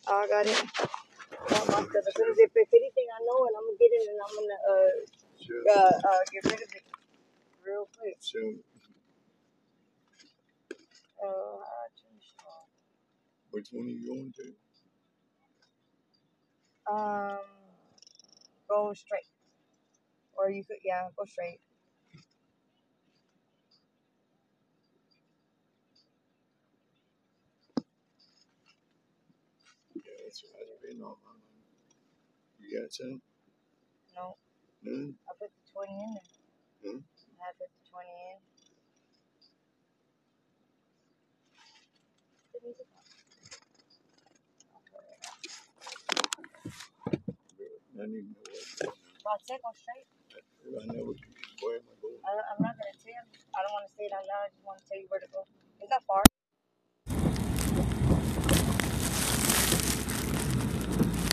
[0.07, 0.63] Oh, I got it.
[1.49, 2.05] Got my stuff.
[2.07, 4.33] As soon as they pick anything I know and I'm gonna get it and I'm
[4.35, 4.91] gonna uh
[5.71, 6.83] uh, uh, get rid of it
[7.65, 8.17] real quick.
[8.19, 8.59] Soon.
[11.23, 11.59] Uh,
[11.99, 12.69] turn this shit off.
[13.51, 14.62] Which one are you going to?
[16.91, 17.39] Um,
[18.69, 19.27] go straight.
[20.37, 21.59] Or you could, yeah, go straight.
[29.95, 30.65] Yeah, that's right.
[30.75, 31.63] I've been on my mind.
[32.59, 33.21] You got some?
[34.15, 34.35] No,
[34.83, 35.15] None?
[35.29, 36.91] I put the 20 in there.
[36.91, 36.99] Hmm?
[37.41, 38.39] I put the 20 in.
[42.53, 43.05] The music on.
[44.73, 45.21] I'll put it
[47.92, 47.92] on.
[48.03, 50.03] I need to know said go straight.
[50.75, 51.17] I know what
[51.63, 52.19] Where am going?
[52.51, 53.23] I'm not gonna tell you.
[53.55, 54.43] I don't want to say it out loud.
[54.43, 55.47] I just want to tell you where to go.
[55.81, 56.23] Is that far?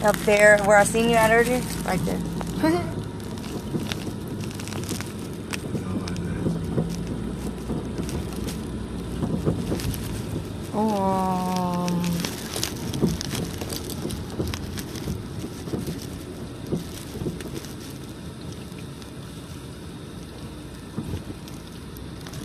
[0.09, 2.21] Up there, where I seen you at earlier, right there.
[10.75, 12.03] um,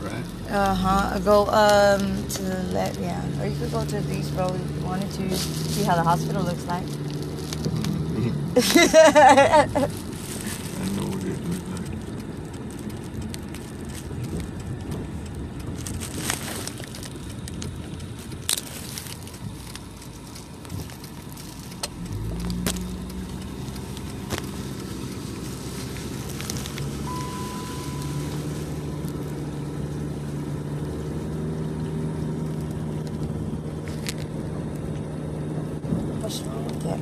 [0.02, 0.26] Right?
[0.56, 1.20] Uh huh.
[1.20, 3.24] Go um to the left, yeah.
[3.42, 6.44] Or you could go to these roads if you wanted to see how the hospital
[6.44, 6.84] looks like.
[8.58, 9.90] I
[10.96, 12.00] know what it looks like.
[36.22, 37.00] What's wrong with that?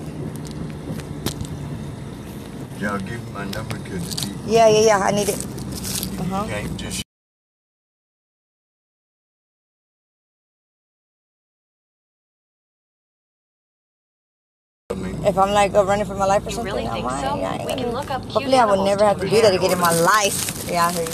[2.80, 4.53] Yeah, I'll give you my number to the people.
[4.64, 4.99] Yeah, yeah, yeah.
[4.99, 5.36] I need it.
[6.20, 6.43] Uh huh.
[6.45, 7.03] You can't just
[15.26, 17.22] If I'm like uh, running for my life or You something, really I think might.
[17.22, 17.36] so?
[17.36, 19.72] Yeah, I We can look up Hopefully, I would never have to do that again
[19.72, 20.70] in my life.
[20.70, 21.11] Yeah, I hear you.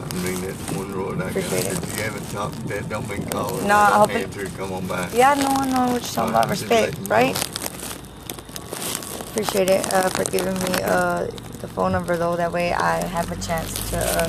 [0.00, 1.28] I mean, that's one road I got.
[1.30, 1.72] Appreciate it.
[1.82, 3.66] If you haven't talked that, don't be calling.
[3.66, 5.12] No, I hope it- Answer, come on back.
[5.12, 6.48] Yeah, no, I know what you're talking about.
[6.48, 7.36] Respect, right?
[9.30, 11.26] Appreciate it uh, for giving me uh,
[11.60, 12.36] the phone number though.
[12.36, 14.28] That way I have a chance to uh,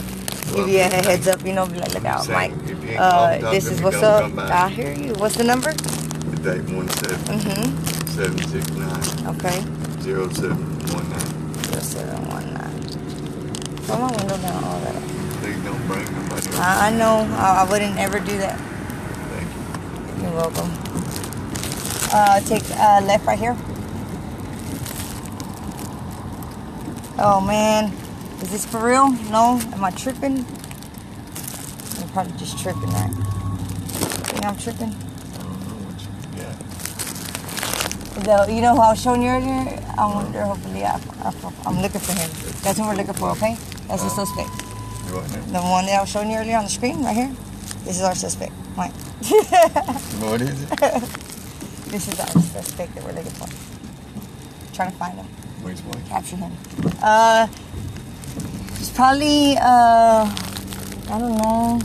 [0.56, 1.44] give you a heads up.
[1.46, 2.52] You know, be like, look out, Mike.
[2.52, 4.32] Saying, if you ain't Uh, this is what's up.
[4.38, 5.14] I hear you.
[5.16, 5.70] What's the number?
[5.72, 8.08] It's eight one seven Mm-hmm.
[8.08, 9.62] seven six nine Okay.
[10.02, 10.58] zero seven
[10.94, 11.64] one nine.
[11.64, 12.82] Zero seven one nine.
[13.88, 14.64] Roll my window down.
[14.64, 14.96] All that.
[15.42, 16.48] Please don't bring nobody.
[16.58, 17.28] I, I know.
[17.38, 18.58] I, I wouldn't ever do that.
[18.60, 19.48] Thank
[20.18, 20.24] you.
[20.24, 20.72] You're welcome.
[22.12, 23.56] Uh, take uh, left right here.
[27.22, 27.92] Oh man,
[28.42, 29.12] is this for real?
[29.30, 30.46] No, am I tripping?
[32.00, 33.12] I'm probably just tripping, right?
[33.12, 33.26] You
[34.32, 34.96] think I'm tripping?
[34.96, 36.12] I don't know what you.
[38.24, 39.84] The, you know who I was showing you earlier?
[39.98, 40.44] I wonder.
[40.44, 41.34] Hopefully, I, I,
[41.66, 42.30] I'm looking for him.
[42.64, 43.32] That's what we're looking for.
[43.32, 43.58] Okay,
[43.90, 44.52] that's the suspect.
[45.52, 47.36] The one that I was showing you earlier on the screen, right here.
[47.84, 48.94] This is our suspect, Mike.
[50.24, 50.70] What is it?
[51.92, 53.48] this is our suspect that we're looking for.
[54.74, 55.28] Trying to find him.
[55.62, 56.02] Which one?
[56.06, 56.52] capture him.
[57.02, 57.48] Uh,
[58.80, 60.26] it's probably uh,
[61.12, 61.80] I don't know.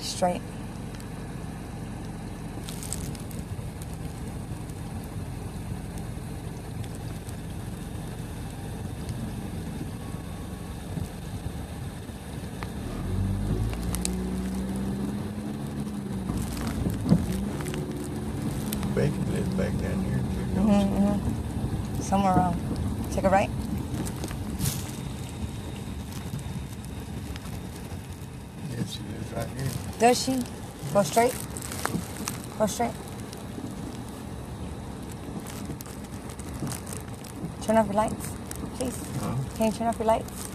[0.00, 0.40] Straight.
[18.94, 20.54] Bacon lives back down here too.
[20.54, 20.86] don't she?
[20.86, 22.00] Mm-hmm, mm-hmm.
[22.00, 22.56] Somewhere around.
[23.12, 23.50] Take a right.
[28.70, 30.42] Yes, she lives right she?
[30.92, 31.34] Go straight.
[32.58, 32.92] Go straight.
[37.62, 38.30] Turn off your lights,
[38.76, 38.96] please.
[39.20, 39.34] Huh?
[39.56, 40.46] Can you turn off your lights?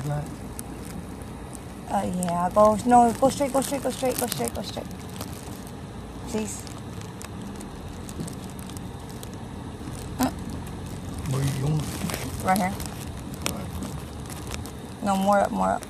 [0.00, 0.24] Headlight?
[1.90, 2.50] Uh, yeah.
[2.54, 2.78] Go.
[2.86, 3.12] No.
[3.20, 3.52] Go straight.
[3.52, 3.82] Go straight.
[3.82, 4.18] Go straight.
[4.18, 4.54] Go straight.
[4.54, 4.86] Go straight.
[6.28, 6.60] Please.
[11.30, 11.82] Where are you going?
[12.44, 12.72] Right here.
[15.02, 15.50] No, more up.
[15.50, 15.89] More up.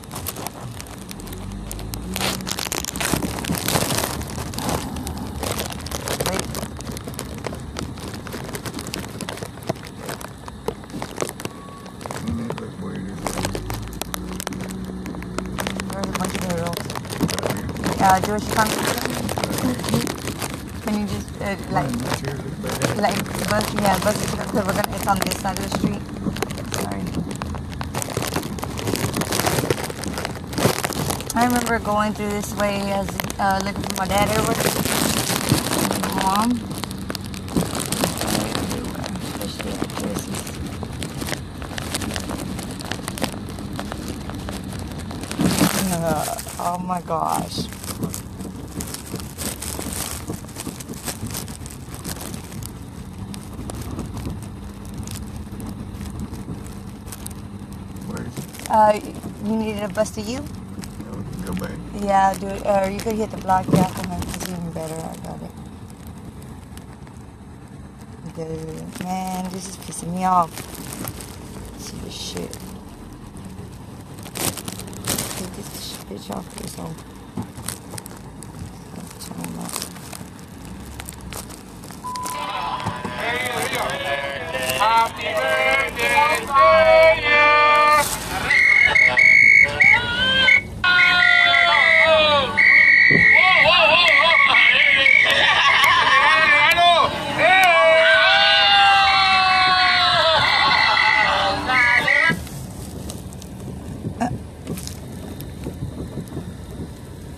[18.10, 18.42] Uh, Jewish?
[20.82, 21.90] Can you just uh, like
[22.96, 23.74] like bus?
[23.74, 24.96] Yeah, bus because we're gonna.
[24.96, 26.02] It's on this side of the street.
[26.74, 27.02] Sorry.
[31.36, 33.08] I remember going through this way as
[33.38, 34.56] uh, looking for my dad everywhere.
[36.00, 36.50] My mom.
[38.58, 40.38] Everywhere, especially at places.
[45.92, 46.24] Uh,
[46.60, 47.66] oh my gosh.
[58.06, 58.69] Where is it?
[58.80, 58.98] Uh,
[59.44, 60.42] you needed a bus to you?
[61.44, 61.72] Go back.
[62.00, 62.64] Yeah, do it.
[62.64, 63.66] Or you could hit the block.
[63.70, 64.22] Yeah, come on.
[64.22, 64.94] It's even better.
[64.94, 65.50] I got it.
[68.34, 70.50] Dude, man, this is pissing me off.
[71.78, 72.52] See this shit.
[75.36, 76.94] Get this bitch off this one.
[79.20, 79.74] Turn 'em up.
[84.80, 87.50] Happy birthday to you.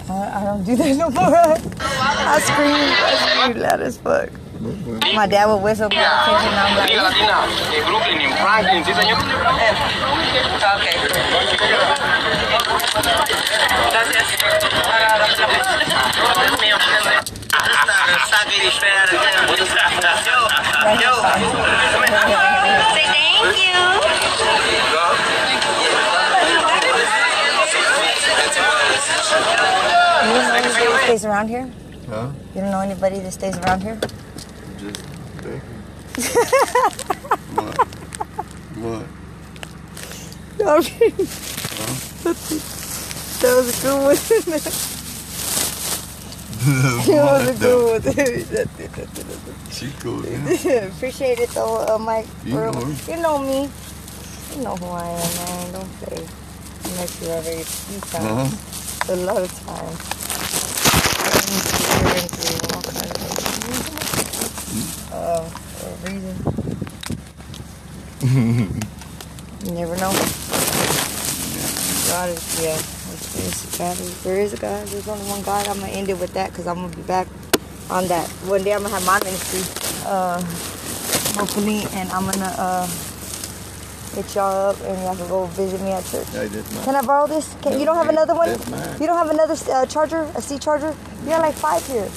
[0.09, 1.37] I, I don't do that no more.
[1.85, 2.73] I scream.
[2.73, 4.31] I scream loud as fuck.
[5.15, 6.55] My dad would whistle for attention.
[6.57, 6.89] I'm like.
[6.91, 6.99] Yo,
[21.01, 21.13] yo.
[22.95, 23.77] Say thank you.
[29.13, 31.71] You don't know anybody that stays around here?
[32.09, 32.31] Huh?
[32.55, 33.99] You don't know anybody that stays around here?
[34.79, 35.03] Just
[35.43, 35.59] Becky.
[37.57, 37.79] what?
[38.79, 39.07] What?
[40.67, 41.27] I'm kidding.
[43.43, 44.93] That was a good one.
[46.63, 48.15] That was a good one.
[48.17, 48.69] It, it.
[49.73, 50.25] She cool.
[50.25, 50.87] Yeah.
[50.87, 52.27] Appreciate it though, uh, Mike.
[52.45, 52.95] You know.
[53.09, 53.69] You know me.
[54.55, 55.73] You know who I am, man.
[55.73, 56.23] Don't play.
[56.85, 58.25] I met you already a few times.
[58.25, 58.82] Uh-huh.
[59.09, 59.99] A lot of times.
[61.91, 63.23] I've been through all kinds of.
[65.13, 66.35] Uh, for a reason.
[69.65, 70.13] You never know.
[72.09, 72.79] God is, yeah.
[72.79, 74.87] It's, God is, there is a God.
[74.87, 75.67] There's only one God.
[75.67, 77.27] I'm going to end it with that because I'm going to be back
[77.91, 78.29] on that.
[78.47, 79.63] One day I'm going to have my ministry.
[80.07, 80.41] Uh,
[81.35, 81.87] hopefully.
[81.93, 82.87] And I'm going to uh,
[84.15, 86.27] hit y'all up and y'all can go visit me at church.
[86.85, 87.55] Can I borrow this?
[87.63, 88.51] Can, you don't have another one?
[89.01, 90.23] You don't have another uh, charger?
[90.37, 90.95] A C charger?
[91.23, 92.09] You got like five here.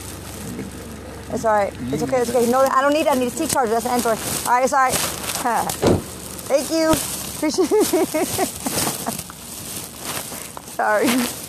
[1.33, 1.73] It's alright.
[1.93, 2.21] It's okay.
[2.21, 2.49] It's okay.
[2.51, 3.15] No, I don't need that.
[3.15, 3.71] I need a C charger.
[3.71, 4.17] That's an Android.
[4.45, 4.93] Alright, it's alright.
[6.47, 6.91] Thank you.
[7.35, 7.71] Appreciate
[8.03, 8.47] it.
[10.75, 11.44] Sorry.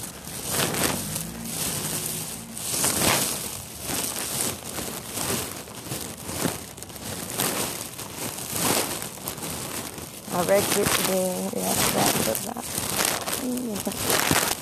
[10.37, 11.51] I read it today.
[11.57, 12.64] Yeah, that, that.
[13.41, 14.53] Mm.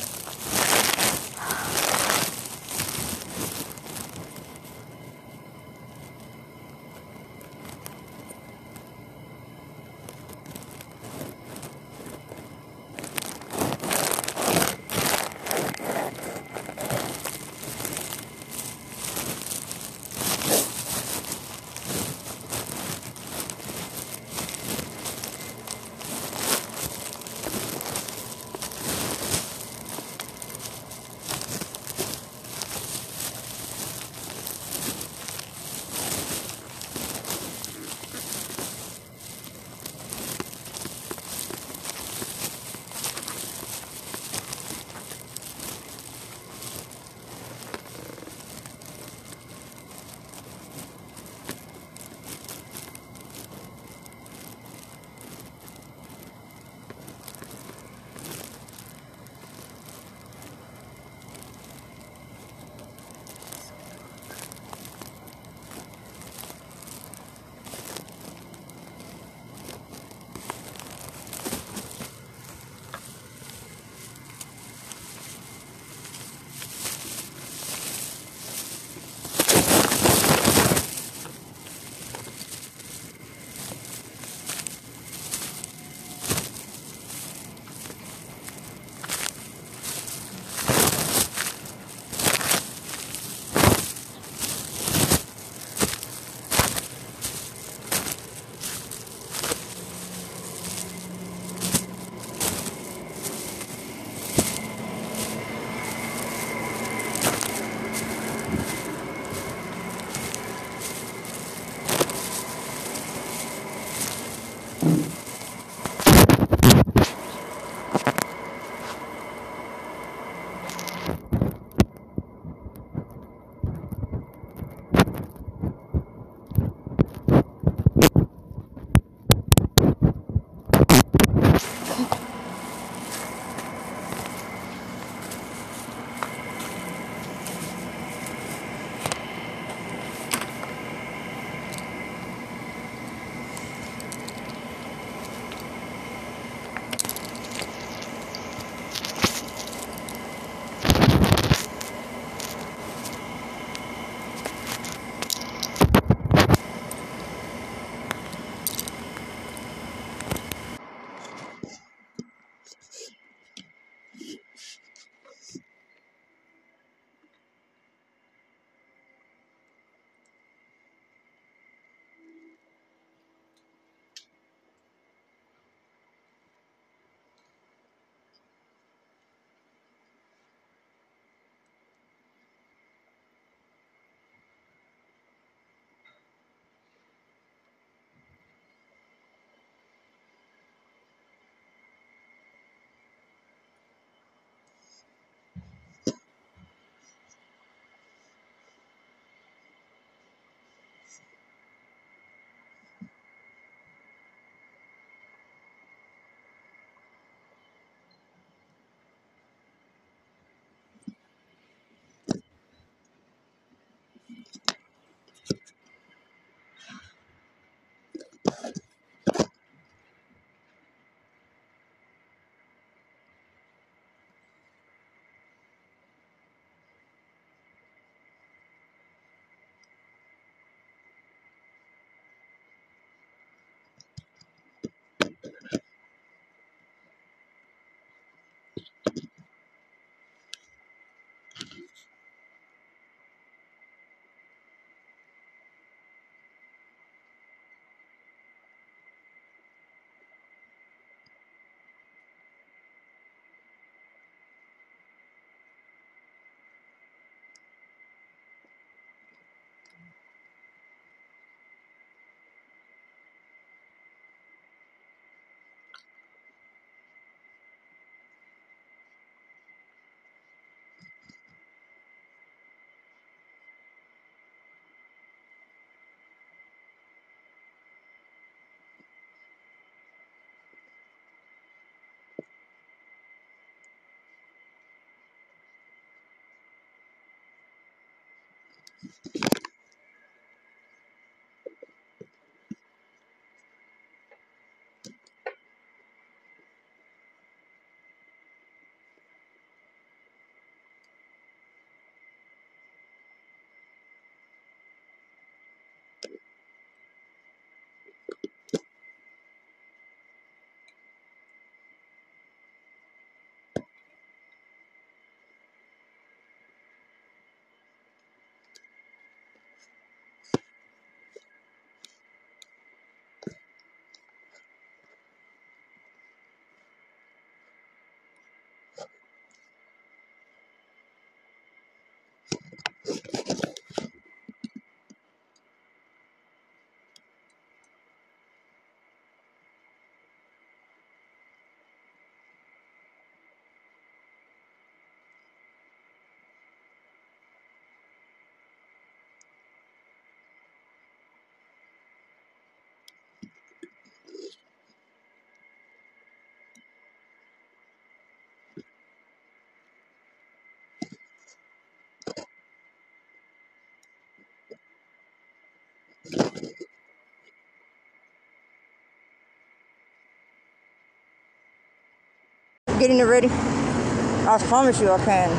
[372.98, 373.48] Getting it ready.
[373.48, 375.50] I promise you I can.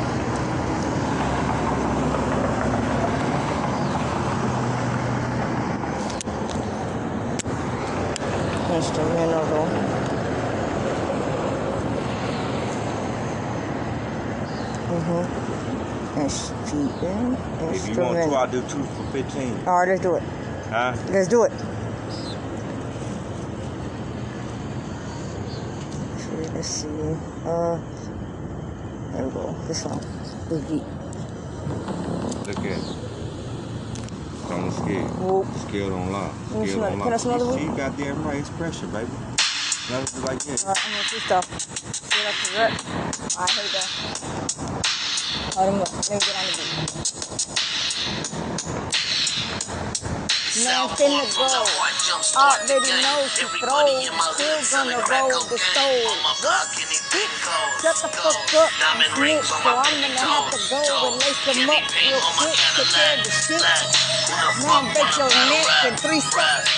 [8.73, 9.65] Instrumental.
[14.87, 16.21] Mm-hmm.
[16.21, 17.39] Instrument.
[17.75, 19.67] If you want to, I'll do two for 15.
[19.67, 20.23] All right, let's do it.
[20.75, 20.91] Huh?
[21.07, 21.53] Let's do it.
[26.53, 26.89] Let's see.
[27.45, 27.79] Uh,
[29.13, 29.55] there we go.
[29.69, 30.01] This one.
[30.49, 30.83] This beat.
[32.45, 32.83] Look at it.
[34.49, 35.07] Don't scale.
[35.23, 35.47] Whoop.
[35.65, 36.33] Scale on lock.
[36.51, 37.05] Let me Scale smell on lock.
[37.05, 38.39] Can I smell the You see, goddamn right.
[38.39, 39.15] It's pressure, baby.
[39.89, 40.59] Nothing like that.
[40.65, 41.07] Alright, I'm gonna.
[41.07, 41.23] See
[42.19, 42.71] what I can rap.
[43.31, 43.79] Alright, here we go.
[45.55, 45.87] Hold up.
[45.87, 46.55] Let me get on the
[48.91, 49.04] beat.
[50.55, 51.65] Man finna go.
[52.35, 54.03] Already know she throw.
[54.21, 56.17] Still gonna roll the stove.
[57.81, 58.73] Shut the fuck up,
[59.15, 59.45] snitch.
[59.45, 62.59] So I'm gonna have to go and lace them up real quick.
[62.75, 63.61] Prepare the shit.
[64.65, 66.69] Man, break your neck in three seconds.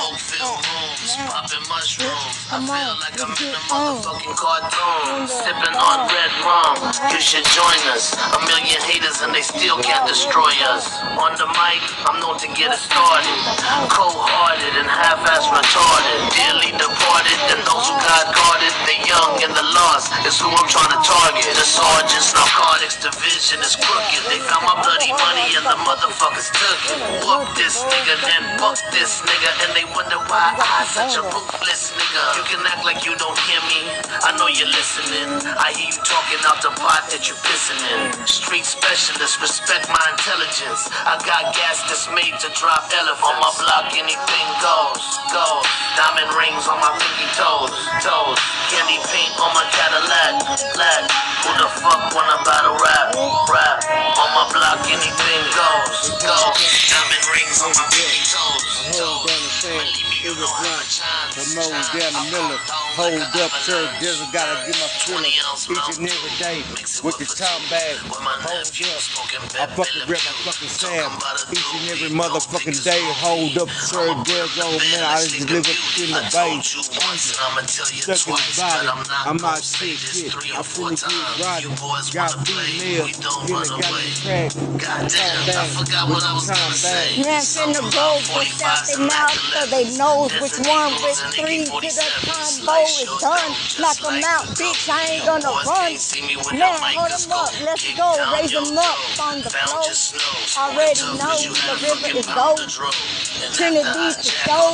[0.49, 0.97] Man,
[2.49, 5.27] come on, let's get on.
[5.27, 6.77] Sipping on red rum,
[7.11, 8.13] you should join us.
[8.17, 10.89] A million haters and they still can't destroy us.
[11.19, 13.37] On the mic, I'm known to get it started.
[13.91, 14.89] Cold-hearted and
[15.21, 16.28] half-ass retarded.
[16.39, 18.71] Dearly departed and those who got guarded.
[18.87, 21.43] The young and the lost is who I'm trying to target.
[21.51, 24.23] The sergeants, narcotics division is crooked.
[24.31, 26.99] They found my bloody money and the motherfuckers took it.
[27.27, 31.91] Whoop this nigga, then book this nigga, and they wonder why I such a ruthless
[31.91, 32.23] nigga.
[32.39, 33.91] You can act like you don't hear me.
[34.23, 35.43] I know you're listening.
[35.59, 38.15] I hear you talking out the pot that you're pissing in.
[38.23, 40.87] Street specialist, respect my intelligence.
[41.03, 43.27] I got gas that's made to drop elephants.
[43.27, 45.03] On my block, anything goes,
[45.35, 45.67] goes.
[45.99, 47.71] Diamond rings on my pinky toes,
[48.03, 48.39] toes.
[48.69, 50.33] Candy paint on my Cadillac,
[50.77, 51.03] lack.
[51.45, 53.15] Who the fuck wanna battle rap,
[53.49, 53.77] rap?
[54.19, 56.55] On my block, anything goes, goes.
[56.89, 58.63] Diamond rings on my pinky toes,
[58.97, 59.23] toes.
[61.33, 62.59] Promoting down the Miller.
[62.97, 63.85] Hold up, sir.
[64.01, 66.59] Just gotta get my feeling each and every day
[67.03, 67.95] with the time bag.
[68.09, 68.65] Hold up.
[69.59, 71.11] I fucking rip my fucking Sam
[71.53, 72.99] each and every motherfucking day.
[73.21, 74.15] Hold up, sir.
[74.25, 75.03] There's old man.
[75.05, 76.59] I just live up in the bay.
[76.63, 78.89] Stuck in the body.
[79.25, 80.33] I'm out shit, shit.
[80.35, 81.75] I finna get riding.
[82.11, 83.13] Got females.
[83.15, 84.51] Finna got the crack.
[84.79, 85.69] Time bag.
[85.77, 87.21] With the time bag.
[87.25, 91.79] Man finna go push out their mouth so they knows which one with three to
[91.79, 93.51] the combo is done.
[93.79, 95.91] Knock them out, bitch, I ain't gonna run.
[96.57, 99.89] Man, hold them up, let's go, raise them up on the floor.
[100.57, 102.59] Already know the river is gold.
[103.53, 104.71] Trinity for show.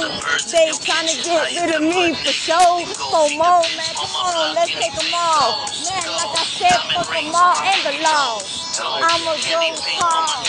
[0.52, 2.86] They tryna get rid of me for show.
[2.86, 5.65] For more, man, come on, let's take them all.
[5.86, 8.40] Man, like I said, fuck them all and the law.
[8.80, 9.61] I'ma go
[9.99, 10.48] hard.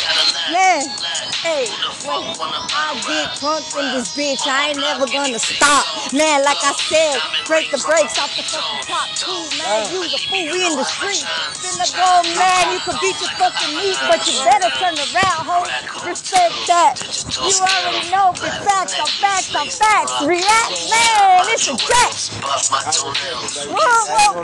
[0.52, 0.88] Man,
[1.42, 1.66] hey,
[2.06, 2.36] wait.
[2.72, 4.46] I get drunk in this bitch.
[4.46, 5.86] I ain't never gonna stop.
[6.12, 9.30] Man, like I said, break the brakes off the fucking top two.
[9.62, 10.50] Man, you the fool.
[10.50, 11.22] We in the street.
[11.54, 12.74] Finna go, man.
[12.74, 15.62] You can beat your fucking meat, but you better turn around, ho.
[16.02, 16.98] Respect that.
[17.38, 20.26] You already know the facts are facts are facts.
[20.26, 21.46] React, man.
[21.54, 22.10] It's a jack.
[23.70, 24.42] Whoa, whoa.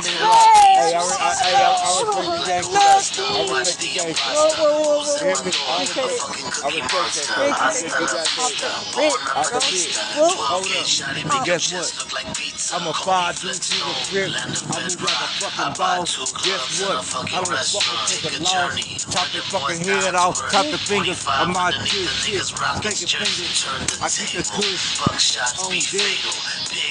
[10.14, 12.41] Whoa, guess what?
[12.72, 14.32] I'm a five dude to the grip.
[14.32, 16.16] I move like a fucking boss.
[16.40, 17.04] Guess what?
[17.20, 19.04] I don't fucking take a loss.
[19.12, 20.40] Chop your fucking head off.
[20.50, 21.24] Chop the fingers.
[21.28, 22.40] I'm out here shit.
[22.48, 23.68] Stinking fingers.
[24.00, 26.24] I keep the kush on deck.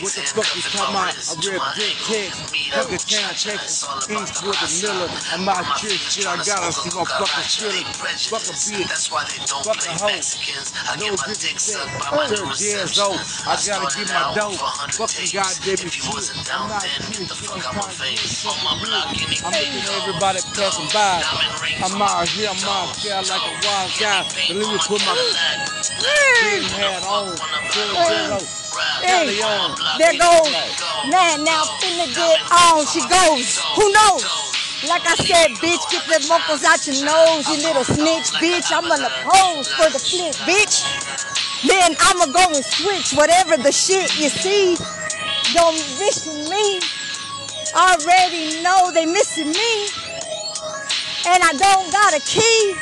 [0.05, 1.17] What the fuck you talking about?
[1.17, 2.53] I read big text.
[2.69, 3.81] Fuck a town, Texas.
[4.05, 5.09] Eastwood and Miller.
[5.33, 6.27] I'm out here shit.
[6.27, 7.85] I gotta see my fucking feeling.
[8.29, 9.09] Fuck a bitch.
[9.09, 10.21] Fuck a hoe.
[11.01, 11.89] No disrespect.
[12.29, 13.17] Third years old.
[13.49, 14.53] I gotta get my dough.
[14.93, 16.51] Fucking goddamn shit.
[16.51, 17.31] I'm not here shit.
[17.31, 18.91] I'm trying to get something real.
[18.91, 21.23] I'm looking at everybody passing by.
[21.83, 22.49] I'm out here.
[22.49, 24.23] I'm out here like a wild guy.
[24.47, 25.15] But let me put my
[26.41, 27.37] green hat on.
[29.01, 29.75] Hey, on.
[29.97, 30.51] there goes.
[31.09, 32.85] Man, now finna get on.
[32.87, 33.59] She goes.
[33.75, 34.51] Who knows?
[34.89, 38.73] Like I said, bitch, get the mocos out your nose, you little snitch, bitch.
[38.73, 40.81] I'm gonna pose for the flip, bitch.
[41.67, 44.75] Then I'ma go and switch whatever the shit you see.
[45.53, 46.79] Don't missing me.
[47.75, 49.73] Already know they missing me.
[51.27, 52.75] And I don't got a key.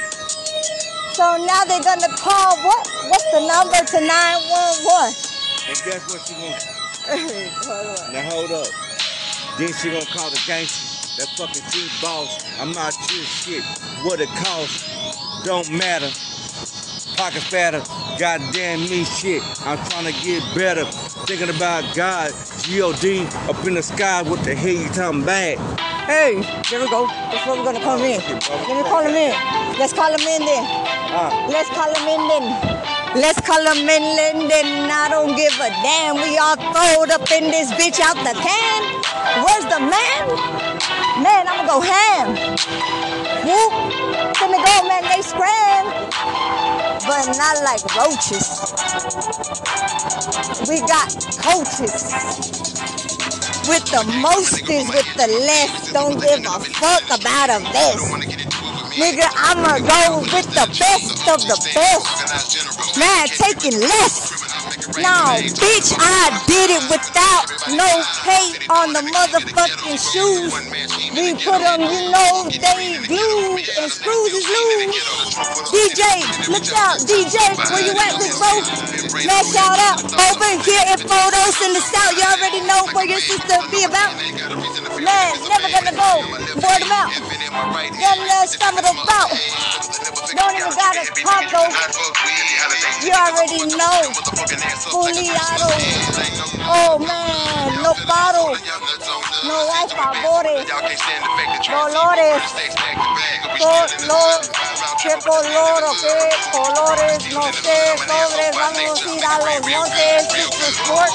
[1.14, 2.88] So now they're gonna call what?
[3.10, 5.16] What's the number to 911?
[5.68, 8.68] And guess what she gonna Now hold up.
[9.58, 11.22] Then she gonna call the gangster.
[11.22, 12.46] That fucking T boss.
[12.60, 13.64] I'm not your shit.
[14.04, 16.12] What it costs don't matter.
[17.20, 17.84] Pocket fatter,
[18.18, 19.44] goddamn me shit.
[19.68, 20.86] I'm trying to get better.
[21.28, 22.32] Thinking about God,
[22.62, 24.22] G-O-D, up in the sky.
[24.22, 25.60] What the hell you talking about?
[26.08, 26.40] Hey,
[26.72, 27.08] there we go.
[27.08, 28.22] That's where we're gonna come in.
[28.22, 29.34] Let me call him in.
[29.78, 30.64] Let's call him in then.
[31.50, 32.99] Let's call him in then.
[33.16, 34.48] Let's call him in then.
[34.48, 34.92] then.
[34.92, 36.16] I don't give a damn.
[36.22, 38.82] We all throwed up in this bitch out the can.
[39.44, 40.22] Where's the man?
[41.24, 42.38] Man, I'ma go ham.
[43.50, 43.74] Whoop.
[44.38, 45.04] Finna go, man.
[45.10, 45.86] They scram.
[47.10, 48.46] But not like roaches.
[50.70, 51.10] We got
[51.42, 52.14] coaches
[53.68, 55.92] with the mostest, with the less.
[55.92, 58.49] Don't give a fuck about a vest.
[59.00, 62.98] Nigga, I'ma go with the best of the best.
[63.00, 64.49] Man, taking less.
[64.80, 67.90] No, bitch, I did it without no
[68.24, 70.56] pay on the motherfucking shoes.
[71.12, 74.96] We put them, you know, they glued and screws is loose.
[75.68, 76.00] DJ,
[76.48, 78.56] look out, DJ, where you at, big bro?
[79.28, 82.16] Man, shout out over here in photos in the south.
[82.16, 84.16] You already know where your sister be about.
[84.96, 86.24] Man, never gonna go.
[86.56, 87.12] Board them out.
[88.60, 89.32] Them of the bout.
[90.36, 91.44] Don't even gotta talk.
[93.04, 94.12] You already know.
[96.72, 98.56] Oh man, no bottle.
[99.44, 100.68] No hay favores.
[101.68, 102.44] Dolores.
[103.58, 104.42] Color.
[105.02, 107.34] ¿Qué color o qué colores?
[107.34, 107.98] No sé.
[108.08, 110.28] Sobres, vamos a ir a los montes.
[110.70, 111.12] Sport.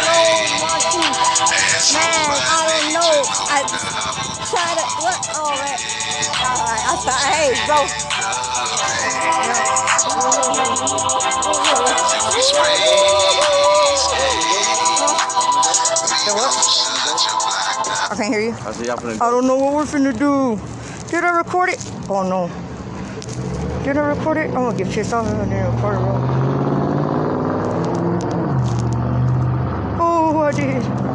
[0.00, 1.06] Hey, Monty.
[1.92, 3.22] Man, I don't know.
[3.50, 5.16] I try to, what?
[5.32, 5.80] Oh, All right.
[6.44, 6.84] All right.
[6.84, 7.88] I thought, hey, bro.
[18.10, 18.52] I can't hear you.
[18.52, 18.88] I said
[19.22, 20.60] I don't know what we're finna do.
[21.10, 21.80] Did I record it?
[22.10, 22.50] Oh no.
[23.84, 24.48] Did I record it?
[24.48, 26.12] I'm gonna get pissed off if I didn't record it, bro.
[29.98, 31.11] Oh, I did.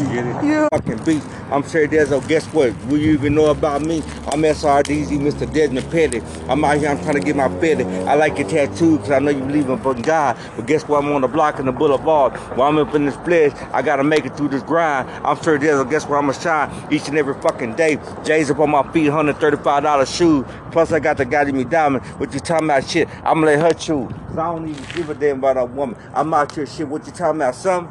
[0.00, 0.44] You get it?
[0.44, 0.68] Yeah.
[0.72, 1.22] Fucking beat.
[1.50, 2.76] I'm sure there's a guess what?
[2.86, 3.98] Will you even know about me?
[4.26, 5.50] I'm SRDZ, Mr.
[5.50, 6.20] Desmond Petty.
[6.48, 7.84] I'm out here, I'm trying to get my petty.
[7.84, 10.36] I like your tattoo because I know you believe in fucking God.
[10.56, 11.02] But guess what?
[11.02, 12.36] I'm on the block in the boulevard.
[12.56, 15.08] While I'm up in this flesh, I gotta make it through this grind.
[15.24, 17.98] I'm sure there's a guess where I'ma shine each and every fucking day.
[18.24, 20.44] J's up on my feet, $135 shoes.
[20.72, 22.04] Plus I got the goddamn diamond.
[22.18, 23.08] What you talking about shit?
[23.24, 24.12] I'ma let her choose.
[24.28, 25.96] Cause I don't even give a damn about a woman.
[26.12, 26.86] I'm out here shit.
[26.86, 27.88] What you talking about, son?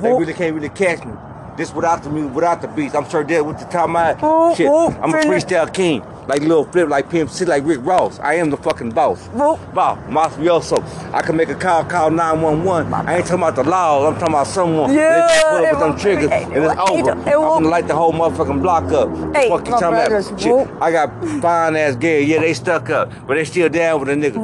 [0.00, 1.12] They really can't really catch me.
[1.56, 2.94] This without the music, without the beats.
[2.94, 4.56] I'm sure that what you talking about.
[4.56, 6.04] Shit, I'm a freestyle king.
[6.26, 8.18] Like Lil Flip, like Pimp C, like Rick Ross.
[8.18, 9.28] I am the fucking boss.
[9.28, 10.82] Boss, mafioso.
[11.12, 12.94] I can make a call, call 911.
[12.94, 14.06] I ain't talking about the law.
[14.08, 14.94] I'm talking about someone.
[14.94, 17.10] Yeah, They pull up with it them triggers it and it's over.
[17.10, 19.10] it I'm gonna light the whole motherfucking block up.
[19.36, 20.40] Hey, Fuck you my talking about?
[20.40, 22.22] Shit, I got fine ass gay.
[22.22, 24.36] Yeah, they stuck up, but they still down with a nigga.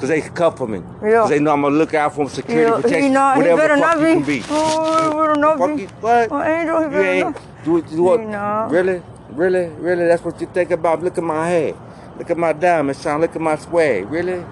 [0.00, 0.82] Cause they cuff for me.
[1.04, 1.20] Yeah.
[1.20, 3.02] Cause they know I'm gonna look out for them security Yeah, protection.
[3.04, 4.12] he not, he whatever better the fuck not be.
[4.14, 4.42] can be.
[4.50, 5.84] Oh, he better not be.
[6.00, 6.32] what?
[6.32, 8.20] Oh, Oh, You ain't do, do what?
[8.20, 8.70] Not.
[8.70, 10.06] Really, really, really?
[10.06, 11.02] That's what you think about?
[11.02, 11.76] Look at my head.
[12.18, 13.20] Look at my diamond shine.
[13.20, 14.10] Look at my swag.
[14.10, 14.44] Really?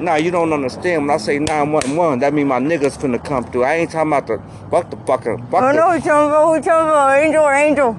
[0.00, 1.06] Nah, you don't understand.
[1.06, 3.64] When I say 911, that mean my niggas finna come through.
[3.64, 4.40] I ain't talking about the
[4.70, 6.46] fuck the fucking fuck I know what you're talking about.
[6.48, 7.18] Who you talking about?
[7.18, 7.96] Angel or Angel?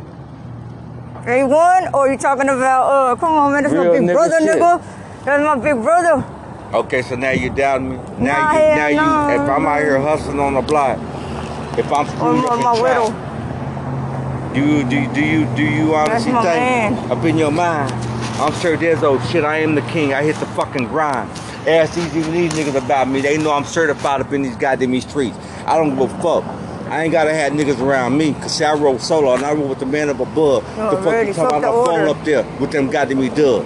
[1.25, 4.39] A1 or you talking about, uh, come on, man, that's Real my big nigga brother,
[4.39, 4.57] shit.
[4.57, 5.25] nigga.
[5.25, 6.25] That's my big brother.
[6.73, 7.95] Okay, so now you down me.
[7.97, 8.87] Nah, Now you, hell now
[9.29, 9.43] you.
[9.43, 10.97] If I'm out here hustling on the block,
[11.77, 13.28] if I'm screwed my- up my trap, widow.
[14.53, 17.11] Do you do do you do you honestly think man.
[17.11, 17.91] up in your mind?
[18.39, 19.43] I'm sure there's oh shit.
[19.43, 20.13] I am the king.
[20.13, 21.29] I hit the fucking grind.
[21.67, 23.21] Ask these these niggas about me.
[23.21, 25.37] They know I'm certified up in these goddamn streets.
[25.65, 26.43] I don't give a fuck.
[26.89, 29.67] I ain't gotta have niggas around me, cause see, I roll solo and I roll
[29.67, 30.65] with the man up above.
[30.79, 33.63] Oh, the fuck you talking about the my phone up there with them goddamn dub.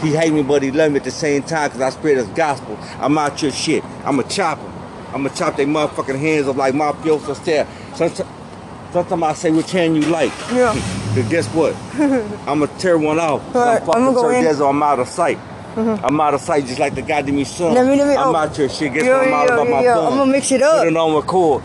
[0.00, 2.28] He hate me, but he love me at the same time because I spread his
[2.28, 2.78] gospel.
[3.00, 3.82] I'm out your shit.
[4.04, 4.70] I'm a chopper.
[5.14, 7.66] I'm gonna chop their motherfucking hands up like mafioso style.
[7.94, 8.28] Sometimes,
[8.94, 10.32] sometimes I say which hand you like.
[10.52, 10.72] Yeah.
[11.14, 11.76] But guess what?
[12.48, 13.40] I'm gonna tear one off.
[13.54, 14.24] Alright, I'm fucking go.
[14.24, 15.38] Cerdezo, I'm out of sight.
[15.76, 16.00] Mhm.
[16.02, 17.72] I'm out of sight just like the goddamn son.
[17.74, 18.42] Let me- let me- I'm oh.
[18.42, 18.92] out your shit.
[18.94, 19.28] Guess Yo, what?
[19.28, 20.12] I'm out yo, about my yo, fun.
[20.12, 20.78] I'ma mix it up.
[20.82, 21.62] Put it on record.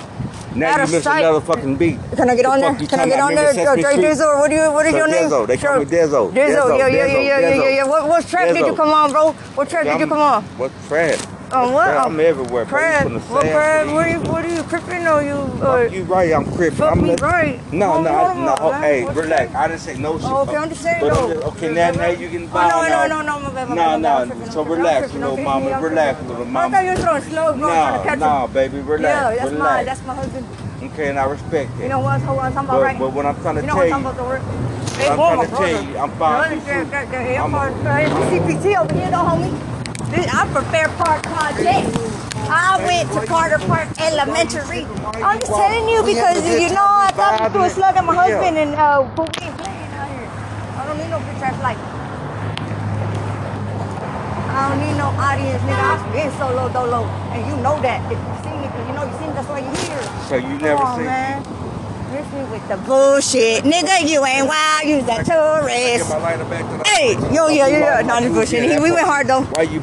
[0.56, 1.20] Now Out you missed sight.
[1.26, 1.98] another fucking beat.
[2.16, 2.76] Can I get The on there?
[2.88, 3.54] Can I get on there?
[3.54, 5.30] Yo, Dre Dizzle, what do you, what is So your name?
[5.30, 5.48] Dizzo.
[5.48, 6.32] They call me Dizzo.
[6.32, 7.84] Dizzo, yeah, yeah, yeah, yeah, yeah, yeah, yeah.
[7.88, 9.32] What, what track did you come on, bro?
[9.58, 10.44] What track did you come on?
[10.62, 11.18] What Fred?
[11.52, 11.88] On what?
[11.90, 12.78] I'm everywhere, bro.
[12.80, 13.10] Crab.
[13.10, 13.88] You finna What say crab?
[13.88, 16.82] What are you, what are you, crippin' or you, uh, You right, I'm crippin'.
[16.88, 17.74] I'm me let- right.
[17.74, 18.72] No, Hold no, I- no.
[18.72, 18.84] man.
[18.84, 19.56] Hey, What's relax.
[19.56, 20.28] I didn't say no shit.
[20.30, 22.68] Oh, okay, I'm just saying, But I'm just- Okay, now, now you can Oh, buy
[22.70, 24.28] no, no, no, no, my bad, No, bad, my bad.
[24.30, 24.44] no.
[24.46, 25.80] I'm So I'm relax, I'm little I'm mama.
[25.82, 26.70] Relax, little I mama.
[26.76, 27.56] thought you were throwing slow.
[27.56, 29.36] No, I'm No, no, baby, relax.
[29.36, 30.46] Yeah, that's my, that's my husband.
[30.84, 31.84] Okay, and I respect it.
[31.84, 32.22] You know what?
[32.22, 33.00] Hold on, I'm about right.
[33.00, 34.42] but what I'm trying to You know tell what I'm you, talking about the work.
[34.44, 36.90] what Hey, I'm boy, trying to tell you, I'm five Yeah, feet yeah, two.
[36.92, 39.79] yeah, yeah, yeah, I'm the CPT over here, though, homie.
[40.10, 41.86] This, I'm from Fair Park Project.
[42.50, 44.86] I went to Carter Park Elementary.
[45.22, 48.16] I'm just telling you because you know I thought you threw a slug at my
[48.16, 50.26] husband and uh, who we ain't playing out here.
[50.82, 51.78] I don't need no bitch ass like.
[54.50, 55.78] I don't need no audience, nigga.
[55.78, 58.02] I've been solo dolo, and you know that.
[58.12, 60.02] If you see me, 'cause you know you see me, that's why you here.
[60.28, 61.06] So you Come never on, see.
[61.06, 61.44] man.
[62.10, 64.02] Miss me with the bullshit, nigga.
[64.10, 64.82] You ain't wild.
[64.84, 66.02] You's a tourist.
[66.02, 68.02] Get my lighter back to Hey, yo, yeah, yeah, yeah.
[68.02, 68.66] Not the bullshit.
[68.82, 69.44] We went hard though.
[69.54, 69.78] Why you